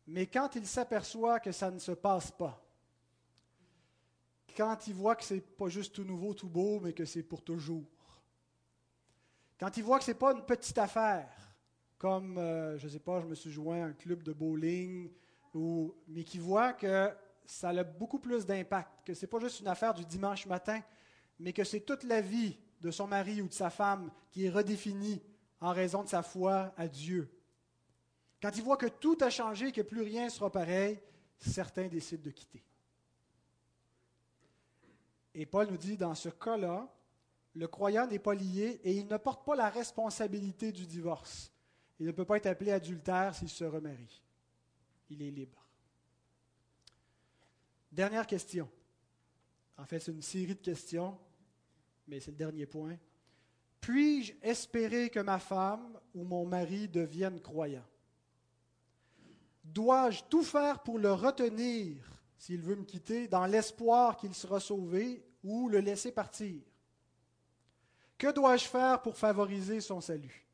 [0.06, 2.64] Mais quand il s'aperçoit que ça ne se passe pas,
[4.56, 7.22] quand il voit que ce n'est pas juste tout nouveau, tout beau, mais que c'est
[7.22, 7.84] pour toujours,
[9.58, 11.28] quand il voit que ce n'est pas une petite affaire,
[11.98, 15.10] comme, euh, je ne sais pas, je me suis joint à un club de bowling,
[15.52, 17.10] ou, mais qui voit que
[17.46, 20.80] ça a beaucoup plus d'impact, que ce n'est pas juste une affaire du dimanche matin,
[21.38, 24.50] mais que c'est toute la vie de son mari ou de sa femme qui est
[24.50, 25.22] redéfinie
[25.60, 27.30] en raison de sa foi à Dieu.
[28.42, 30.98] Quand ils voient que tout a changé, que plus rien ne sera pareil,
[31.38, 32.62] certains décident de quitter.
[35.34, 36.88] Et Paul nous dit, dans ce cas-là,
[37.54, 41.52] le croyant n'est pas lié et il ne porte pas la responsabilité du divorce.
[41.98, 44.22] Il ne peut pas être appelé adultère s'il se remarie.
[45.10, 45.59] Il est libre.
[47.90, 48.68] Dernière question.
[49.76, 51.18] En fait, c'est une série de questions,
[52.06, 52.96] mais c'est le dernier point.
[53.80, 57.86] Puis-je espérer que ma femme ou mon mari devienne croyant?
[59.64, 61.96] Dois-je tout faire pour le retenir
[62.36, 66.62] s'il veut me quitter, dans l'espoir qu'il sera sauvé, ou le laisser partir?
[68.16, 70.46] Que dois-je faire pour favoriser son salut?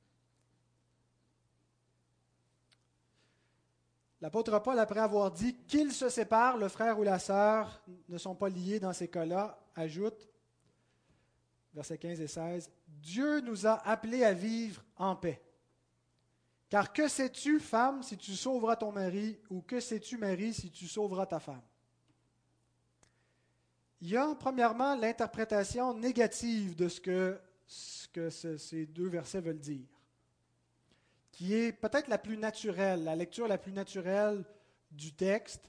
[4.20, 8.34] L'apôtre Paul, après avoir dit qu'il se sépare, le frère ou la sœur ne sont
[8.34, 10.28] pas liés dans ces cas-là, ajoute,
[11.74, 15.42] versets 15 et 16, Dieu nous a appelés à vivre en paix.
[16.70, 20.88] Car que sais-tu, femme, si tu sauveras ton mari, ou que sais-tu, mari, si tu
[20.88, 21.62] sauveras ta femme?
[24.00, 29.86] Il y a premièrement l'interprétation négative de ce que ces deux versets veulent dire,
[31.36, 34.42] qui est peut-être la plus naturelle, la lecture la plus naturelle
[34.90, 35.68] du texte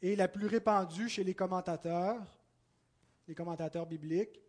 [0.00, 2.18] et la plus répandue chez les commentateurs,
[3.28, 4.40] les commentateurs bibliques.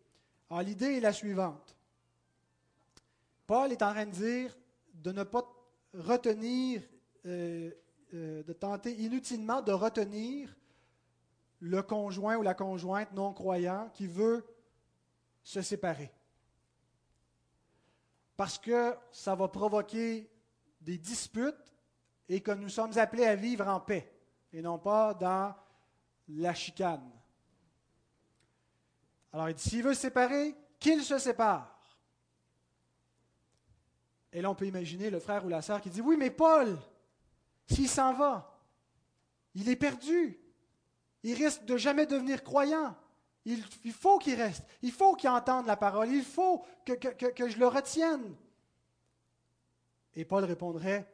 [0.48, 1.76] Alors, l'idée est la suivante.
[3.46, 4.56] Paul est en train de dire
[4.94, 5.44] de ne pas
[5.92, 6.80] retenir,
[7.26, 7.70] euh,
[8.14, 10.56] euh, de tenter inutilement de retenir
[11.60, 14.42] le conjoint ou la conjointe non croyant qui veut
[15.42, 16.10] se séparer.
[18.34, 20.30] Parce que ça va provoquer
[20.84, 21.74] des disputes
[22.28, 24.12] et que nous sommes appelés à vivre en paix
[24.52, 25.54] et non pas dans
[26.28, 27.10] la chicane.
[29.32, 31.70] Alors il dit, s'il veut se séparer, qu'il se sépare.
[34.32, 36.76] Et là, on peut imaginer le frère ou la sœur qui dit, oui, mais Paul,
[37.66, 38.60] s'il s'en va,
[39.54, 40.38] il est perdu.
[41.22, 42.96] Il risque de jamais devenir croyant.
[43.44, 44.64] Il, faut qu'il reste.
[44.82, 46.08] Il faut qu'il entende la parole.
[46.08, 48.34] Il faut que, que je le retienne.
[50.16, 51.06] Et Paul répondrait,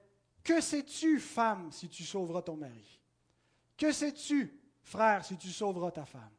[0.43, 3.01] Que sais-tu, femme, si tu sauveras ton mari?
[3.77, 6.31] Que sais-tu, frère, si tu sauveras ta femme?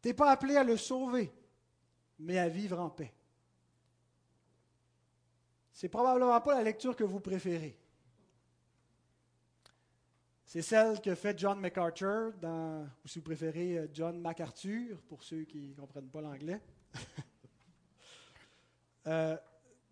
[0.00, 1.32] Tu n'es pas appelé à le sauver,
[2.18, 3.14] mais à vivre en paix.
[5.72, 7.78] C'est probablement pas la lecture que vous préférez.
[10.44, 15.22] C'est celle que fait John MacArthur, dans, ou si vous préférez euh, John MacArthur, pour
[15.22, 16.60] ceux qui ne comprennent pas l'anglais.
[19.04, 19.36] Euh,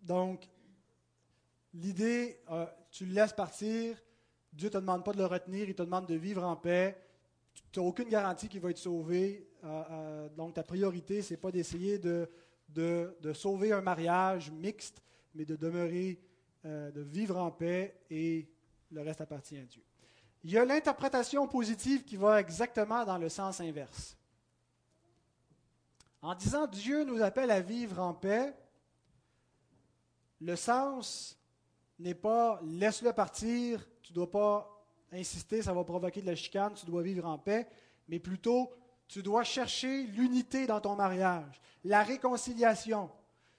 [0.01, 0.47] donc,
[1.73, 3.97] l'idée, euh, tu le laisses partir,
[4.53, 7.01] Dieu ne te demande pas de le retenir, il te demande de vivre en paix.
[7.71, 9.47] Tu n'as aucune garantie qu'il va être sauvé.
[10.35, 12.29] donc, ta priorité, ce n'est pas d'essayer de,
[12.73, 15.01] de, sauver un mariage mixte,
[15.33, 16.19] mais de demeurer,
[16.65, 18.49] euh, de vivre en paix et
[18.91, 19.83] le reste appartient à Dieu.
[20.43, 24.17] Il y a l'interprétation positive qui va exactement dans le sens inverse.
[26.21, 28.53] En disant Dieu nous appelle à vivre en paix,
[30.39, 31.39] le sens
[32.01, 36.73] n'est pas laisse-le partir, tu ne dois pas insister, ça va provoquer de la chicane,
[36.73, 37.67] tu dois vivre en paix,
[38.07, 38.71] mais plutôt
[39.07, 43.09] tu dois chercher l'unité dans ton mariage, la réconciliation,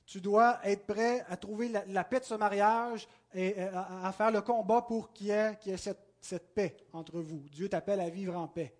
[0.07, 4.41] tu dois être prêt à trouver la, paix de ce mariage et à, faire le
[4.41, 7.45] combat pour qu'il y ait, cette, paix entre vous.
[7.51, 8.75] Dieu t'appelle à vivre en paix.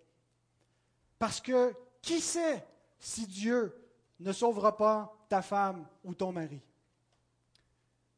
[1.19, 2.65] Parce que qui sait
[2.99, 3.73] si Dieu
[4.19, 6.61] ne sauvera pas ta femme ou ton mari?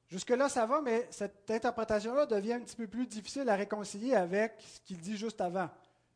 [0.08, 4.54] Jusque-là, ça va, mais cette interprétation-là devient un petit peu plus difficile à réconcilier avec
[4.60, 5.70] ce qu'il dit juste avant.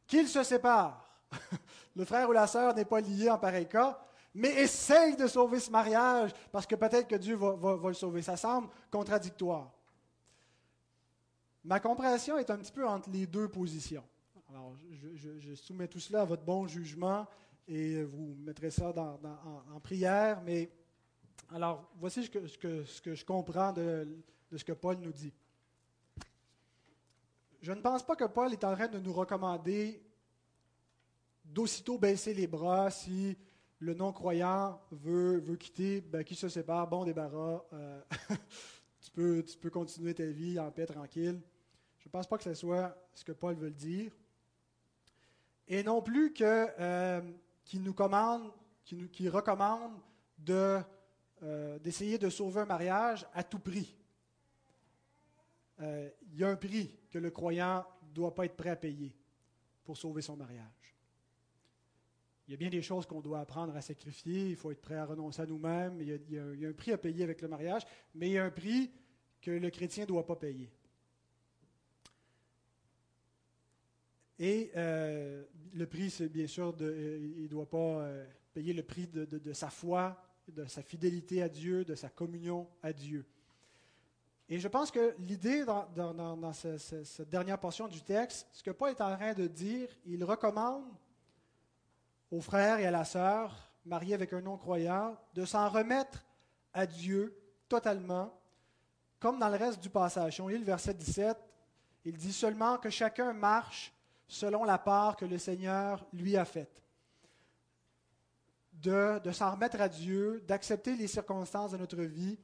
[0.05, 1.05] Qu'il se sépare.
[1.95, 3.99] le frère ou la sœur n'est pas lié en pareil cas,
[4.33, 8.21] mais essaye de sauver ce mariage parce que peut-être que Dieu va, le sauver.
[8.21, 9.71] Ça semble contradictoire.
[11.63, 14.03] Ma compréhension est un petit peu entre les deux positions.
[14.49, 14.75] Alors,
[15.15, 17.27] je, soumets tout cela à votre bon jugement
[17.67, 20.71] et vous mettrez ça en, prière, mais
[21.51, 24.07] alors voici ce que, je comprends de,
[24.55, 25.33] ce que Paul nous dit.
[27.61, 30.01] Je ne pense pas que Paul est en train de nous recommander
[31.43, 33.37] d'aussitôt baisser les bras si
[33.79, 38.01] le non-croyant veut, quitter, ben, qui se sépare, bon débarras, euh,
[39.01, 41.41] tu, peux, continuer ta vie en paix, tranquille.
[41.97, 44.11] Je ne pense pas que ce soit ce que Paul veut dire.
[45.67, 47.21] Et non plus euh,
[47.63, 48.51] qu'il, nous, recommande
[50.37, 50.79] de,
[51.43, 53.95] euh, d'essayer de sauver un mariage à tout prix.
[55.81, 59.15] Il y a un prix que le croyant ne doit pas être prêt à payer
[59.85, 60.65] pour sauver son mariage.
[62.49, 64.49] Il y a bien des choses qu'on doit apprendre à sacrifier.
[64.49, 66.01] Il faut être prêt à renoncer à nous-mêmes.
[66.01, 67.83] Il, y a un prix à payer avec le mariage,
[68.15, 68.91] mais il y a un prix
[69.39, 70.69] que le chrétien ne doit pas payer.
[74.39, 78.73] Et euh, le prix, c'est bien sûr, de, euh, il ne doit pas euh, payer
[78.73, 80.19] le prix de, sa foi,
[80.51, 83.25] de sa fidélité à Dieu, de sa communion à Dieu.
[84.47, 89.01] Et je pense que l'idée dans, cette dernière portion du texte, ce que Paul est
[89.01, 90.85] en train de dire, il recommande
[92.31, 96.25] au frère et à la sœur, mariés avec un non-croyant, de s'en remettre
[96.73, 97.35] à Dieu
[97.67, 98.33] totalement,
[99.19, 100.41] comme dans le reste du passage.
[100.41, 101.37] On lit le verset 17,
[102.05, 103.93] il dit seulement que chacun marche
[104.27, 106.83] selon la part que le Seigneur lui a faite.
[108.81, 112.39] De, s'en remettre à Dieu, d'accepter les circonstances de notre vie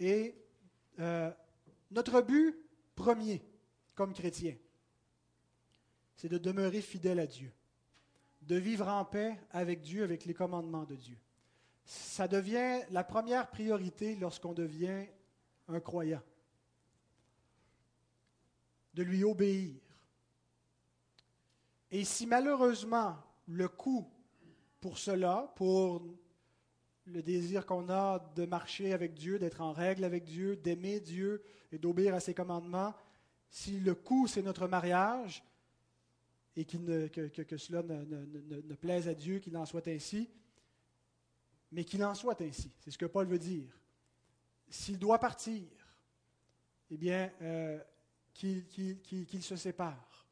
[0.00, 0.34] et
[0.98, 1.30] euh,
[1.90, 2.56] notre but
[2.94, 3.42] premier
[3.94, 4.56] comme chrétien,
[6.16, 7.52] c'est de demeurer fidèle à Dieu
[8.46, 11.18] de vivre en paix avec Dieu, avec les commandements de Dieu.
[11.84, 15.06] Ça devient la première priorité lorsqu'on devient
[15.68, 16.22] un croyant.
[18.94, 19.80] De lui obéir.
[21.90, 23.16] Et si malheureusement
[23.46, 24.08] le coût
[24.84, 26.02] pour cela, pour
[27.06, 31.42] le désir qu'on a de marcher avec Dieu, d'être en règle avec Dieu, d'aimer Dieu
[31.72, 32.92] et d'obéir à ses commandements,
[33.48, 35.42] si le coût c'est notre mariage,
[36.54, 40.28] et que, cela ne, plaise à Dieu, qu'il en soit ainsi,
[41.72, 42.70] mais qu'il en soit ainsi.
[42.80, 43.80] C'est ce que Paul veut dire.
[44.68, 45.64] S'il doit partir,
[46.90, 47.80] eh bien, euh,
[48.34, 50.26] qu'il se sépare,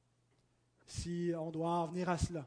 [0.84, 2.46] si on doit en venir à cela.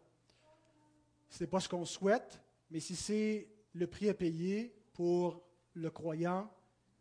[1.35, 5.89] Ce n'est pas ce qu'on souhaite, mais si c'est le prix à payer pour le
[5.89, 6.49] croyant,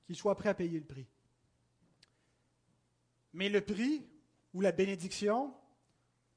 [0.05, 1.07] qu'il soit prêt à payer le prix.
[3.33, 4.05] Mais le prix
[4.53, 5.55] ou la bénédiction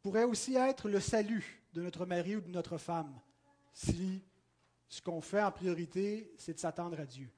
[0.03, 3.19] pourrait aussi être le salut de notre mari ou de notre femme,
[3.73, 4.23] si
[4.89, 7.31] ce qu'on fait en priorité, c'est de s'attendre à Dieu,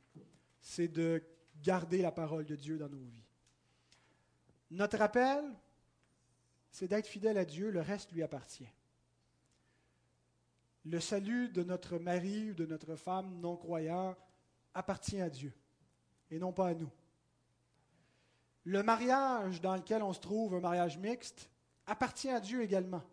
[0.60, 1.24] c'est de
[1.64, 3.24] garder la parole de Dieu dans nos vies.
[4.72, 5.42] Notre appel,
[6.70, 8.68] c'est d'être fidèle à Dieu, le reste lui appartient.
[10.86, 14.16] Le salut de notre mari ou de notre femme non croyant
[14.74, 15.54] appartient à Dieu
[16.32, 16.90] et non pas à nous.
[18.64, 21.50] Le mariage dans lequel on se trouve, un mariage mixte,
[21.86, 23.04] appartient à Dieu également.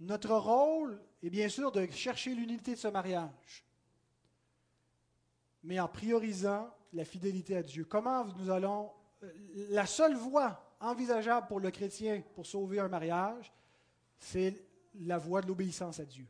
[0.00, 3.64] Notre rôle est bien sûr de chercher l'unité de ce mariage,
[5.62, 7.84] mais en priorisant la fidélité à Dieu.
[7.84, 8.92] Comment nous allons...
[9.70, 13.52] La seule voie envisageable pour le chrétien pour sauver un mariage,
[14.20, 14.54] c'est
[15.00, 16.26] la voie de l'obéissance à Dieu.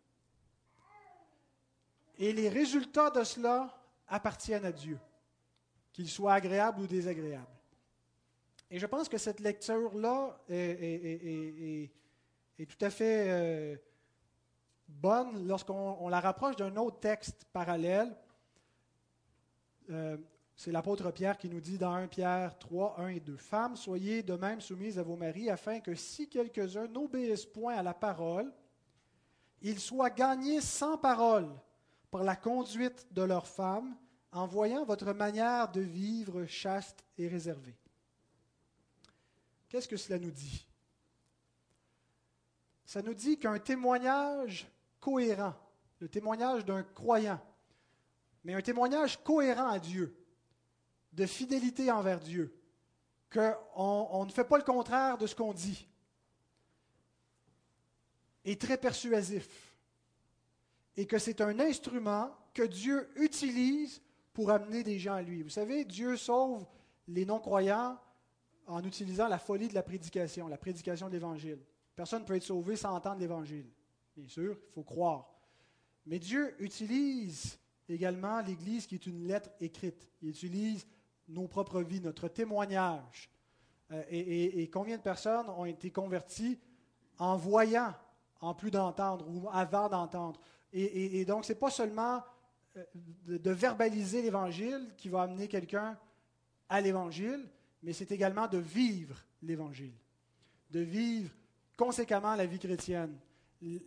[2.19, 3.73] Et les résultats de cela
[4.09, 4.99] appartiennent à Dieu,
[5.93, 7.47] qu'ils soient agréables ou désagréables.
[8.71, 11.91] Et je pense que cette lecture-là est,
[12.59, 13.77] tout à fait euh,
[14.89, 18.15] bonne lorsqu'on la rapproche d'un autre texte parallèle.
[19.91, 20.19] Euh,
[20.57, 24.25] c'est l'apôtre Pierre qui nous dit dans 1 Pierre 3, 1 et 2, Femmes, soyez
[24.25, 28.53] de même soumises à vos maris, afin que si quelques-uns n'obéissent point à la parole,
[29.63, 31.49] ils soient gagnés sans parole
[32.11, 33.97] par la conduite de leurs femmes,
[34.33, 37.77] en voyant votre manière de vivre chaste et réservée.
[39.69, 40.67] Qu'est-ce que cela nous dit?
[42.85, 44.67] Ça nous dit qu'un témoignage
[45.01, 45.55] cohérent,
[46.01, 47.41] le témoignage d'un croyant,
[48.45, 50.17] mais un témoignage cohérent à Dieu,
[51.13, 52.55] de fidélité envers Dieu,
[53.31, 55.87] qu'on on ne fait pas le contraire de ce qu'on dit,
[58.45, 59.68] est très persuasif
[60.99, 65.45] et que c'est un instrument que Dieu utilise pour amener des gens à lui.
[65.45, 66.67] Vous savez, Dieu sauve
[67.07, 67.97] les non-croyants
[68.67, 71.61] en utilisant la folie de la prédication, la prédication de l'Évangile.
[71.95, 73.67] Personne ne peut être sauvé sans entendre l'Évangile.
[74.17, 75.33] Bien sûr, il faut croire.
[76.05, 80.09] Mais Dieu utilise également l'Église qui est une lettre écrite.
[80.21, 80.85] Il utilise
[81.29, 83.31] nos propres vies, notre témoignage.
[83.93, 86.59] Euh, et, combien de personnes ont été converties
[87.19, 87.95] en voyant,
[88.41, 90.41] en plus d'entendre ou avant d'entendre?
[90.73, 92.23] Et, donc, ce n'est pas seulement
[92.77, 92.85] euh,
[93.27, 95.99] de, verbaliser l'Évangile qui va amener quelqu'un
[96.69, 97.49] à l'Évangile,
[97.83, 99.95] mais c'est également de vivre l'Évangile,
[100.71, 101.31] de vivre
[101.77, 103.17] conséquemment la vie chrétienne,
[103.63, 103.81] une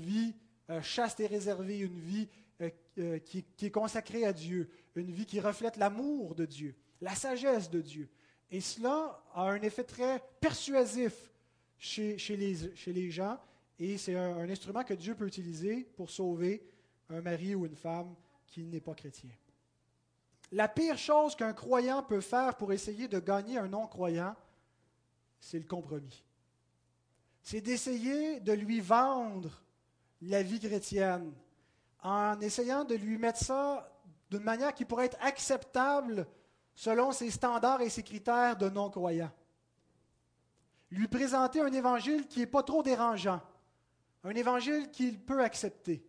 [0.00, 0.34] vie
[0.70, 2.28] euh, chaste et réservée, une vie
[2.60, 7.70] euh, qui, est consacrée à Dieu, une vie qui reflète l'amour de Dieu, la sagesse
[7.70, 8.08] de Dieu.
[8.50, 11.30] Et cela a un effet très persuasif
[11.78, 13.38] chez les gens
[13.78, 16.62] et c'est un, instrument que Dieu peut utiliser pour sauver
[17.10, 18.14] un mari ou une femme
[18.46, 19.30] qui n'est pas chrétien.
[20.50, 24.34] La pire chose qu'un croyant peut faire pour essayer de gagner un non-croyant,
[25.40, 26.24] c'est le compromis.
[27.42, 29.62] C'est d'essayer de lui vendre
[30.22, 31.32] la vie chrétienne
[32.02, 33.92] en essayant de lui mettre ça
[34.30, 36.26] d'une manière qui pourrait être acceptable
[36.74, 39.30] selon ses standards et ses critères de non-croyant.
[40.90, 43.40] Lui présenter un évangile qui n'est pas trop dérangeant,
[44.24, 46.04] un évangile qu'il peut accepter,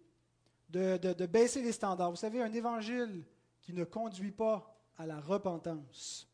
[0.69, 2.11] de, baisser les standards.
[2.11, 3.23] Vous savez, un évangile
[3.61, 6.27] qui ne conduit pas à la repentance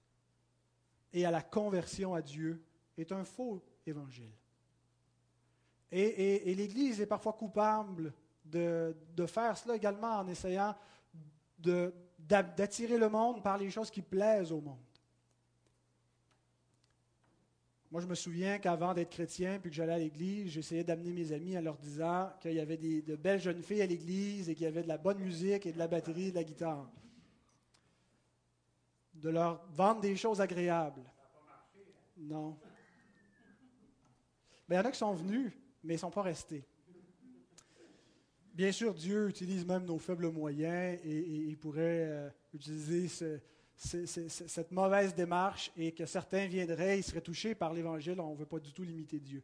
[1.13, 2.63] et à la conversion à Dieu
[2.97, 4.31] est un faux évangile.
[5.91, 8.13] Et, l'Église est parfois coupable
[8.43, 8.95] de,
[9.27, 10.75] faire cela également en essayant
[11.57, 14.84] d'attirer le monde par les choses qui plaisent au monde.
[17.95, 21.31] Moi, je me souviens qu'avant d'être chrétien, puis que j'allais à l'église, j'essayais d'amener mes
[21.31, 24.53] amis en leur disant qu'il y avait des, de belles jeunes filles à l'église et
[24.53, 26.91] qu'il y avait de la bonne musique et de la batterie et de la guitare.
[29.13, 31.03] De leur vendre des choses agréables.
[32.17, 32.57] Non.
[34.67, 36.65] Ben, il y en a qui sont venus, mais ils ne sont pas restés.
[38.53, 43.39] Bien sûr, Dieu utilise même nos faibles moyens et, il pourrait euh, utiliser ce,
[43.77, 48.19] cette mauvaise démarche et que certains viendraient, ils seraient touchés par l'Évangile.
[48.19, 49.43] On ne veut pas du tout limiter Dieu.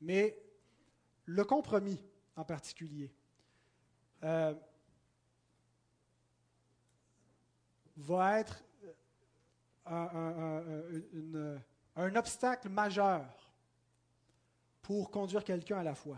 [0.00, 0.36] Mais
[1.26, 2.02] le compromis
[2.36, 3.12] en particulier
[4.24, 4.54] euh,
[7.96, 8.62] va être
[9.86, 10.62] un,
[11.96, 13.52] un, obstacle majeur
[14.80, 16.16] pour conduire quelqu'un à la foi.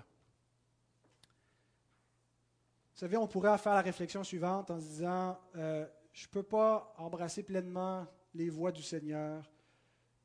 [2.92, 6.42] Vous savez, on pourrait faire la réflexion suivante en se disant, euh, je ne peux
[6.42, 9.50] pas embrasser pleinement les voies du Seigneur,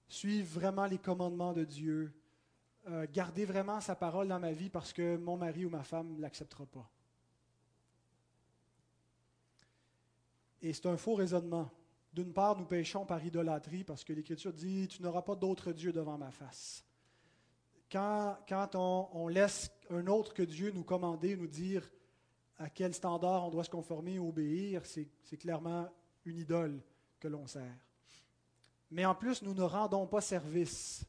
[0.08, 2.14] suivre vraiment les commandements de Dieu,
[2.88, 6.16] euh, garder vraiment sa parole dans ma vie parce que mon mari ou ma femme
[6.16, 6.90] ne l'acceptera pas.
[10.62, 11.70] Et c'est un faux raisonnement.
[12.14, 15.92] D'une part, nous péchons par idolâtrie parce que l'Écriture dit, tu n'auras pas d'autre Dieu
[15.92, 16.86] devant ma face.
[17.92, 18.38] Quand,
[18.76, 21.90] on, laisse un autre que Dieu nous commander, nous dire
[22.60, 25.90] à quel standard on doit se conformer ou obéir, c'est clairement
[26.26, 26.82] une idole
[27.20, 27.76] que l'on sert.
[28.92, 31.06] Mais en plus, nous ne rendons pas service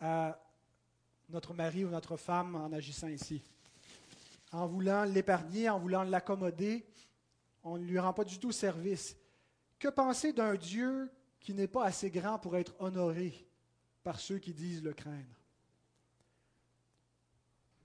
[0.00, 0.40] à
[1.28, 3.42] notre mari ou notre femme en agissant ici.
[4.52, 6.86] En voulant l'épargner, en voulant l'accommoder,
[7.64, 9.16] on ne lui rend pas du tout service.
[9.78, 11.10] Que penser d'un Dieu
[11.40, 13.46] qui n'est pas assez grand pour être honoré
[14.02, 15.37] par ceux qui disent le craindre?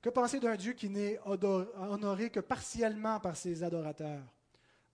[0.03, 4.21] Que penser d'un Dieu qui n'est honoré que partiellement par ses adorateurs?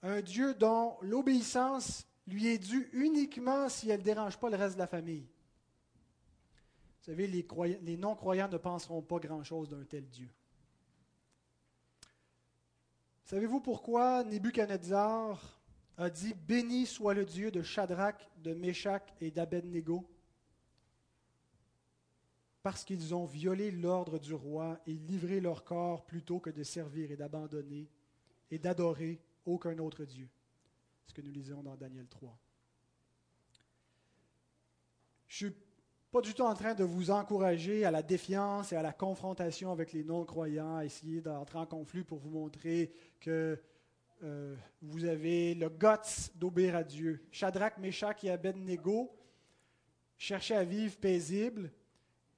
[0.04, 4.76] Un Dieu dont l'obéissance lui est due uniquement si elle ne dérange pas le reste
[4.76, 5.26] de la famille.
[7.00, 10.30] Vous savez, les, non-croyants ne penseront pas grand-chose d'un tel Dieu.
[13.26, 15.60] Savez-vous pourquoi Nebuchadnezzar
[15.98, 20.08] a dit Béni soit le Dieu de Shadrach, de Meshach et d'Abednego
[22.62, 27.12] Parce qu'ils ont violé l'ordre du roi et livré leur corps plutôt que de servir
[27.12, 27.88] et d'abandonner
[28.52, 30.28] et d'adorer aucun autre Dieu.
[31.08, 32.38] Ce que nous lisons dans Daniel 3.
[35.28, 35.60] Je ne suis
[36.12, 39.72] pas du tout en train de vous encourager à la défiance et à la confrontation
[39.72, 43.62] avec les non-croyants, à essayer d'entrer en conflit pour vous montrer que
[44.24, 47.24] euh, vous avez le guts d'obéir à Dieu.
[47.32, 49.16] Shadrach, Meshach et Abednego
[50.18, 51.72] cherchaient à vivre paisible,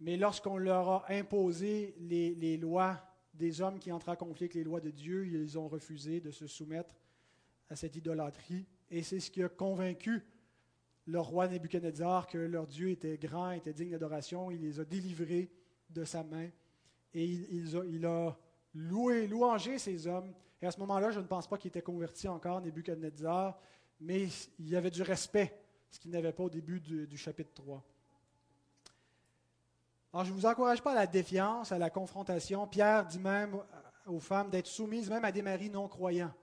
[0.01, 2.99] mais lorsqu'on leur a imposé les, lois
[3.35, 6.31] des hommes qui entrent en conflit avec les lois de Dieu, ils ont refusé de
[6.31, 6.95] se soumettre
[7.69, 8.65] à cette idolâtrie.
[8.89, 10.25] Et c'est ce qui a convaincu
[11.05, 14.49] le roi Nebuchadnezzar que leur Dieu était grand, était digne d'adoration.
[14.49, 15.51] Il les a délivrés
[15.91, 16.49] de sa main
[17.13, 18.35] et il, a,
[18.73, 20.33] loué, louangé ces hommes.
[20.63, 23.59] Et à ce moment-là, je ne pense pas qu'il était converti encore, Nebuchadnezzar,
[23.99, 24.27] mais
[24.57, 25.59] il y avait du respect,
[25.91, 27.83] ce qu'il n'avait pas au début du, du, chapitre 3.
[30.13, 32.67] Alors, je ne vous encourage pas à la défiance, à la confrontation.
[32.67, 33.57] Pierre dit même
[34.05, 36.33] aux femmes d'être soumises même à des maris non croyants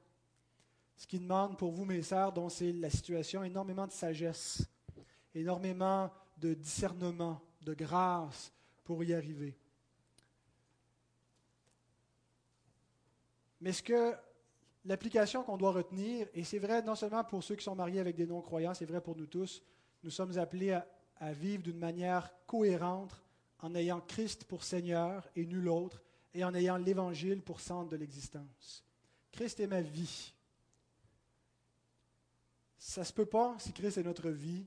[0.99, 4.69] ce qui demande pour vous, mes sœurs, dont c'est la situation, énormément de sagesse,
[5.33, 8.53] énormément de discernement, de grâce
[8.83, 9.57] pour y arriver.
[13.61, 14.13] Mais ce que
[14.85, 18.17] l'application qu'on doit retenir, et c'est vrai non seulement pour ceux qui sont mariés avec
[18.17, 19.63] des non-croyants, c'est vrai pour nous tous,
[20.03, 20.81] nous sommes appelés
[21.17, 23.23] à vivre d'une manière cohérente
[23.61, 26.03] en ayant Christ pour Seigneur et nul autre,
[26.35, 28.85] et en ayant l'Évangile pour centre de l'existence.
[29.33, 30.33] Christ est ma vie.
[32.79, 34.67] Ça ne se peut pas, si Christ est notre vie,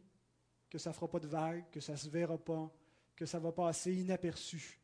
[0.70, 2.72] que ça ne fera pas de vagues, que ça ne se verra pas,
[3.16, 4.80] que ça va passer inaperçu.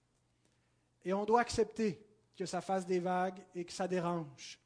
[1.03, 2.05] Et on doit accepter
[2.36, 4.60] que ça fasse des vagues et que ça dérange.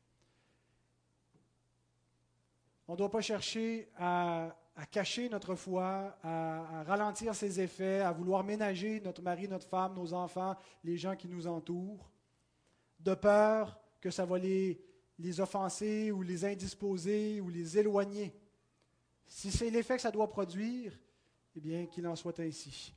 [2.87, 4.55] On ne doit pas chercher à,
[4.89, 10.13] cacher notre foi, à, ralentir ses effets, à vouloir ménager notre mari, notre femme, nos
[10.13, 12.09] enfants, les gens qui nous entourent,
[12.99, 14.83] de peur que ça va les,
[15.19, 18.33] les offenser ou les indisposer ou les éloigner
[19.31, 20.93] si c'est l'effet que ça doit produire,
[21.55, 22.93] eh bien, qu'il en soit ainsi.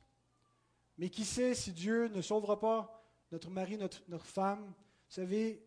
[0.97, 4.65] Mais qui sait si Dieu ne sauvera pas notre mari, notre, notre femme?
[4.65, 5.63] Vous savez,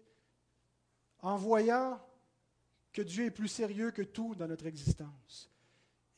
[1.20, 1.98] en voyant
[2.92, 5.50] que Dieu est plus sérieux que tout dans notre existence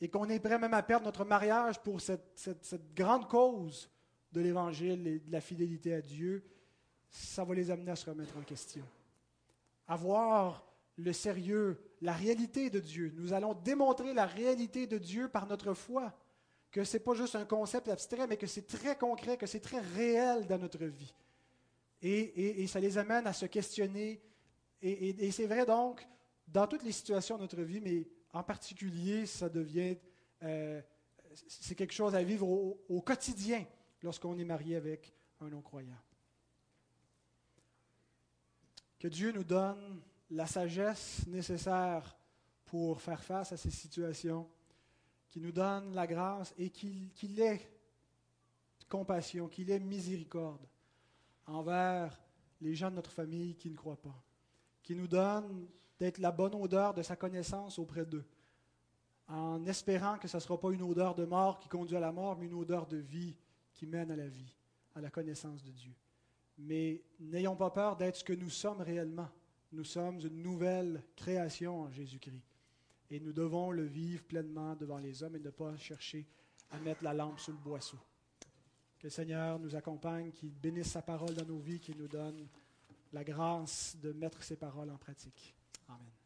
[0.01, 3.87] et qu'on est prêt même à perdre notre mariage pour cette, grande cause
[4.31, 6.43] de l'Évangile et de la fidélité à Dieu,
[7.09, 8.83] ça va les amener à se remettre en question.
[9.87, 10.65] À voir
[10.97, 13.13] le sérieux, la réalité de Dieu.
[13.15, 16.11] Nous allons démontrer la réalité de Dieu par notre foi,
[16.71, 19.59] que ce n'est pas juste un concept abstrait, mais que c'est très concret, que c'est
[19.59, 21.13] très réel dans notre vie.
[22.01, 24.19] Et, ça les amène à se questionner.
[24.81, 26.07] Et, c'est vrai donc
[26.47, 29.97] dans toutes les situations de notre vie, mais en particulier, ça devient,
[30.43, 30.81] euh,
[31.47, 33.65] c'est quelque chose à vivre au, quotidien
[34.01, 35.99] lorsqu'on est marié avec un non-croyant.
[38.99, 42.17] Que Dieu nous donne la sagesse nécessaire
[42.65, 44.47] pour faire face à ces situations,
[45.27, 47.69] qui nous donne la grâce et qu'il ait
[48.87, 50.65] compassion, qu'il ait miséricorde
[51.47, 52.19] envers
[52.59, 54.23] les gens de notre famille qui ne croient pas,
[54.83, 55.67] qui nous donne
[56.01, 58.25] d'être la bonne odeur de sa connaissance auprès d'eux,
[59.27, 62.11] en espérant que ce ne sera pas une odeur de mort qui conduit à la
[62.11, 63.35] mort, mais une odeur de vie
[63.75, 64.51] qui mène à la vie,
[64.95, 65.93] à la connaissance de Dieu.
[66.57, 69.29] Mais n'ayons pas peur d'être ce que nous sommes réellement.
[69.73, 72.57] Nous sommes une nouvelle création en Jésus-Christ.
[73.11, 76.25] Et nous devons le vivre pleinement devant les hommes et ne pas chercher
[76.71, 77.99] à mettre la lampe sous le boisseau.
[78.97, 82.47] Que le Seigneur nous accompagne, qu'il bénisse sa parole dans nos vies, qu'il nous donne
[83.13, 85.55] la grâce de mettre ses paroles en pratique.
[85.91, 86.20] Amen.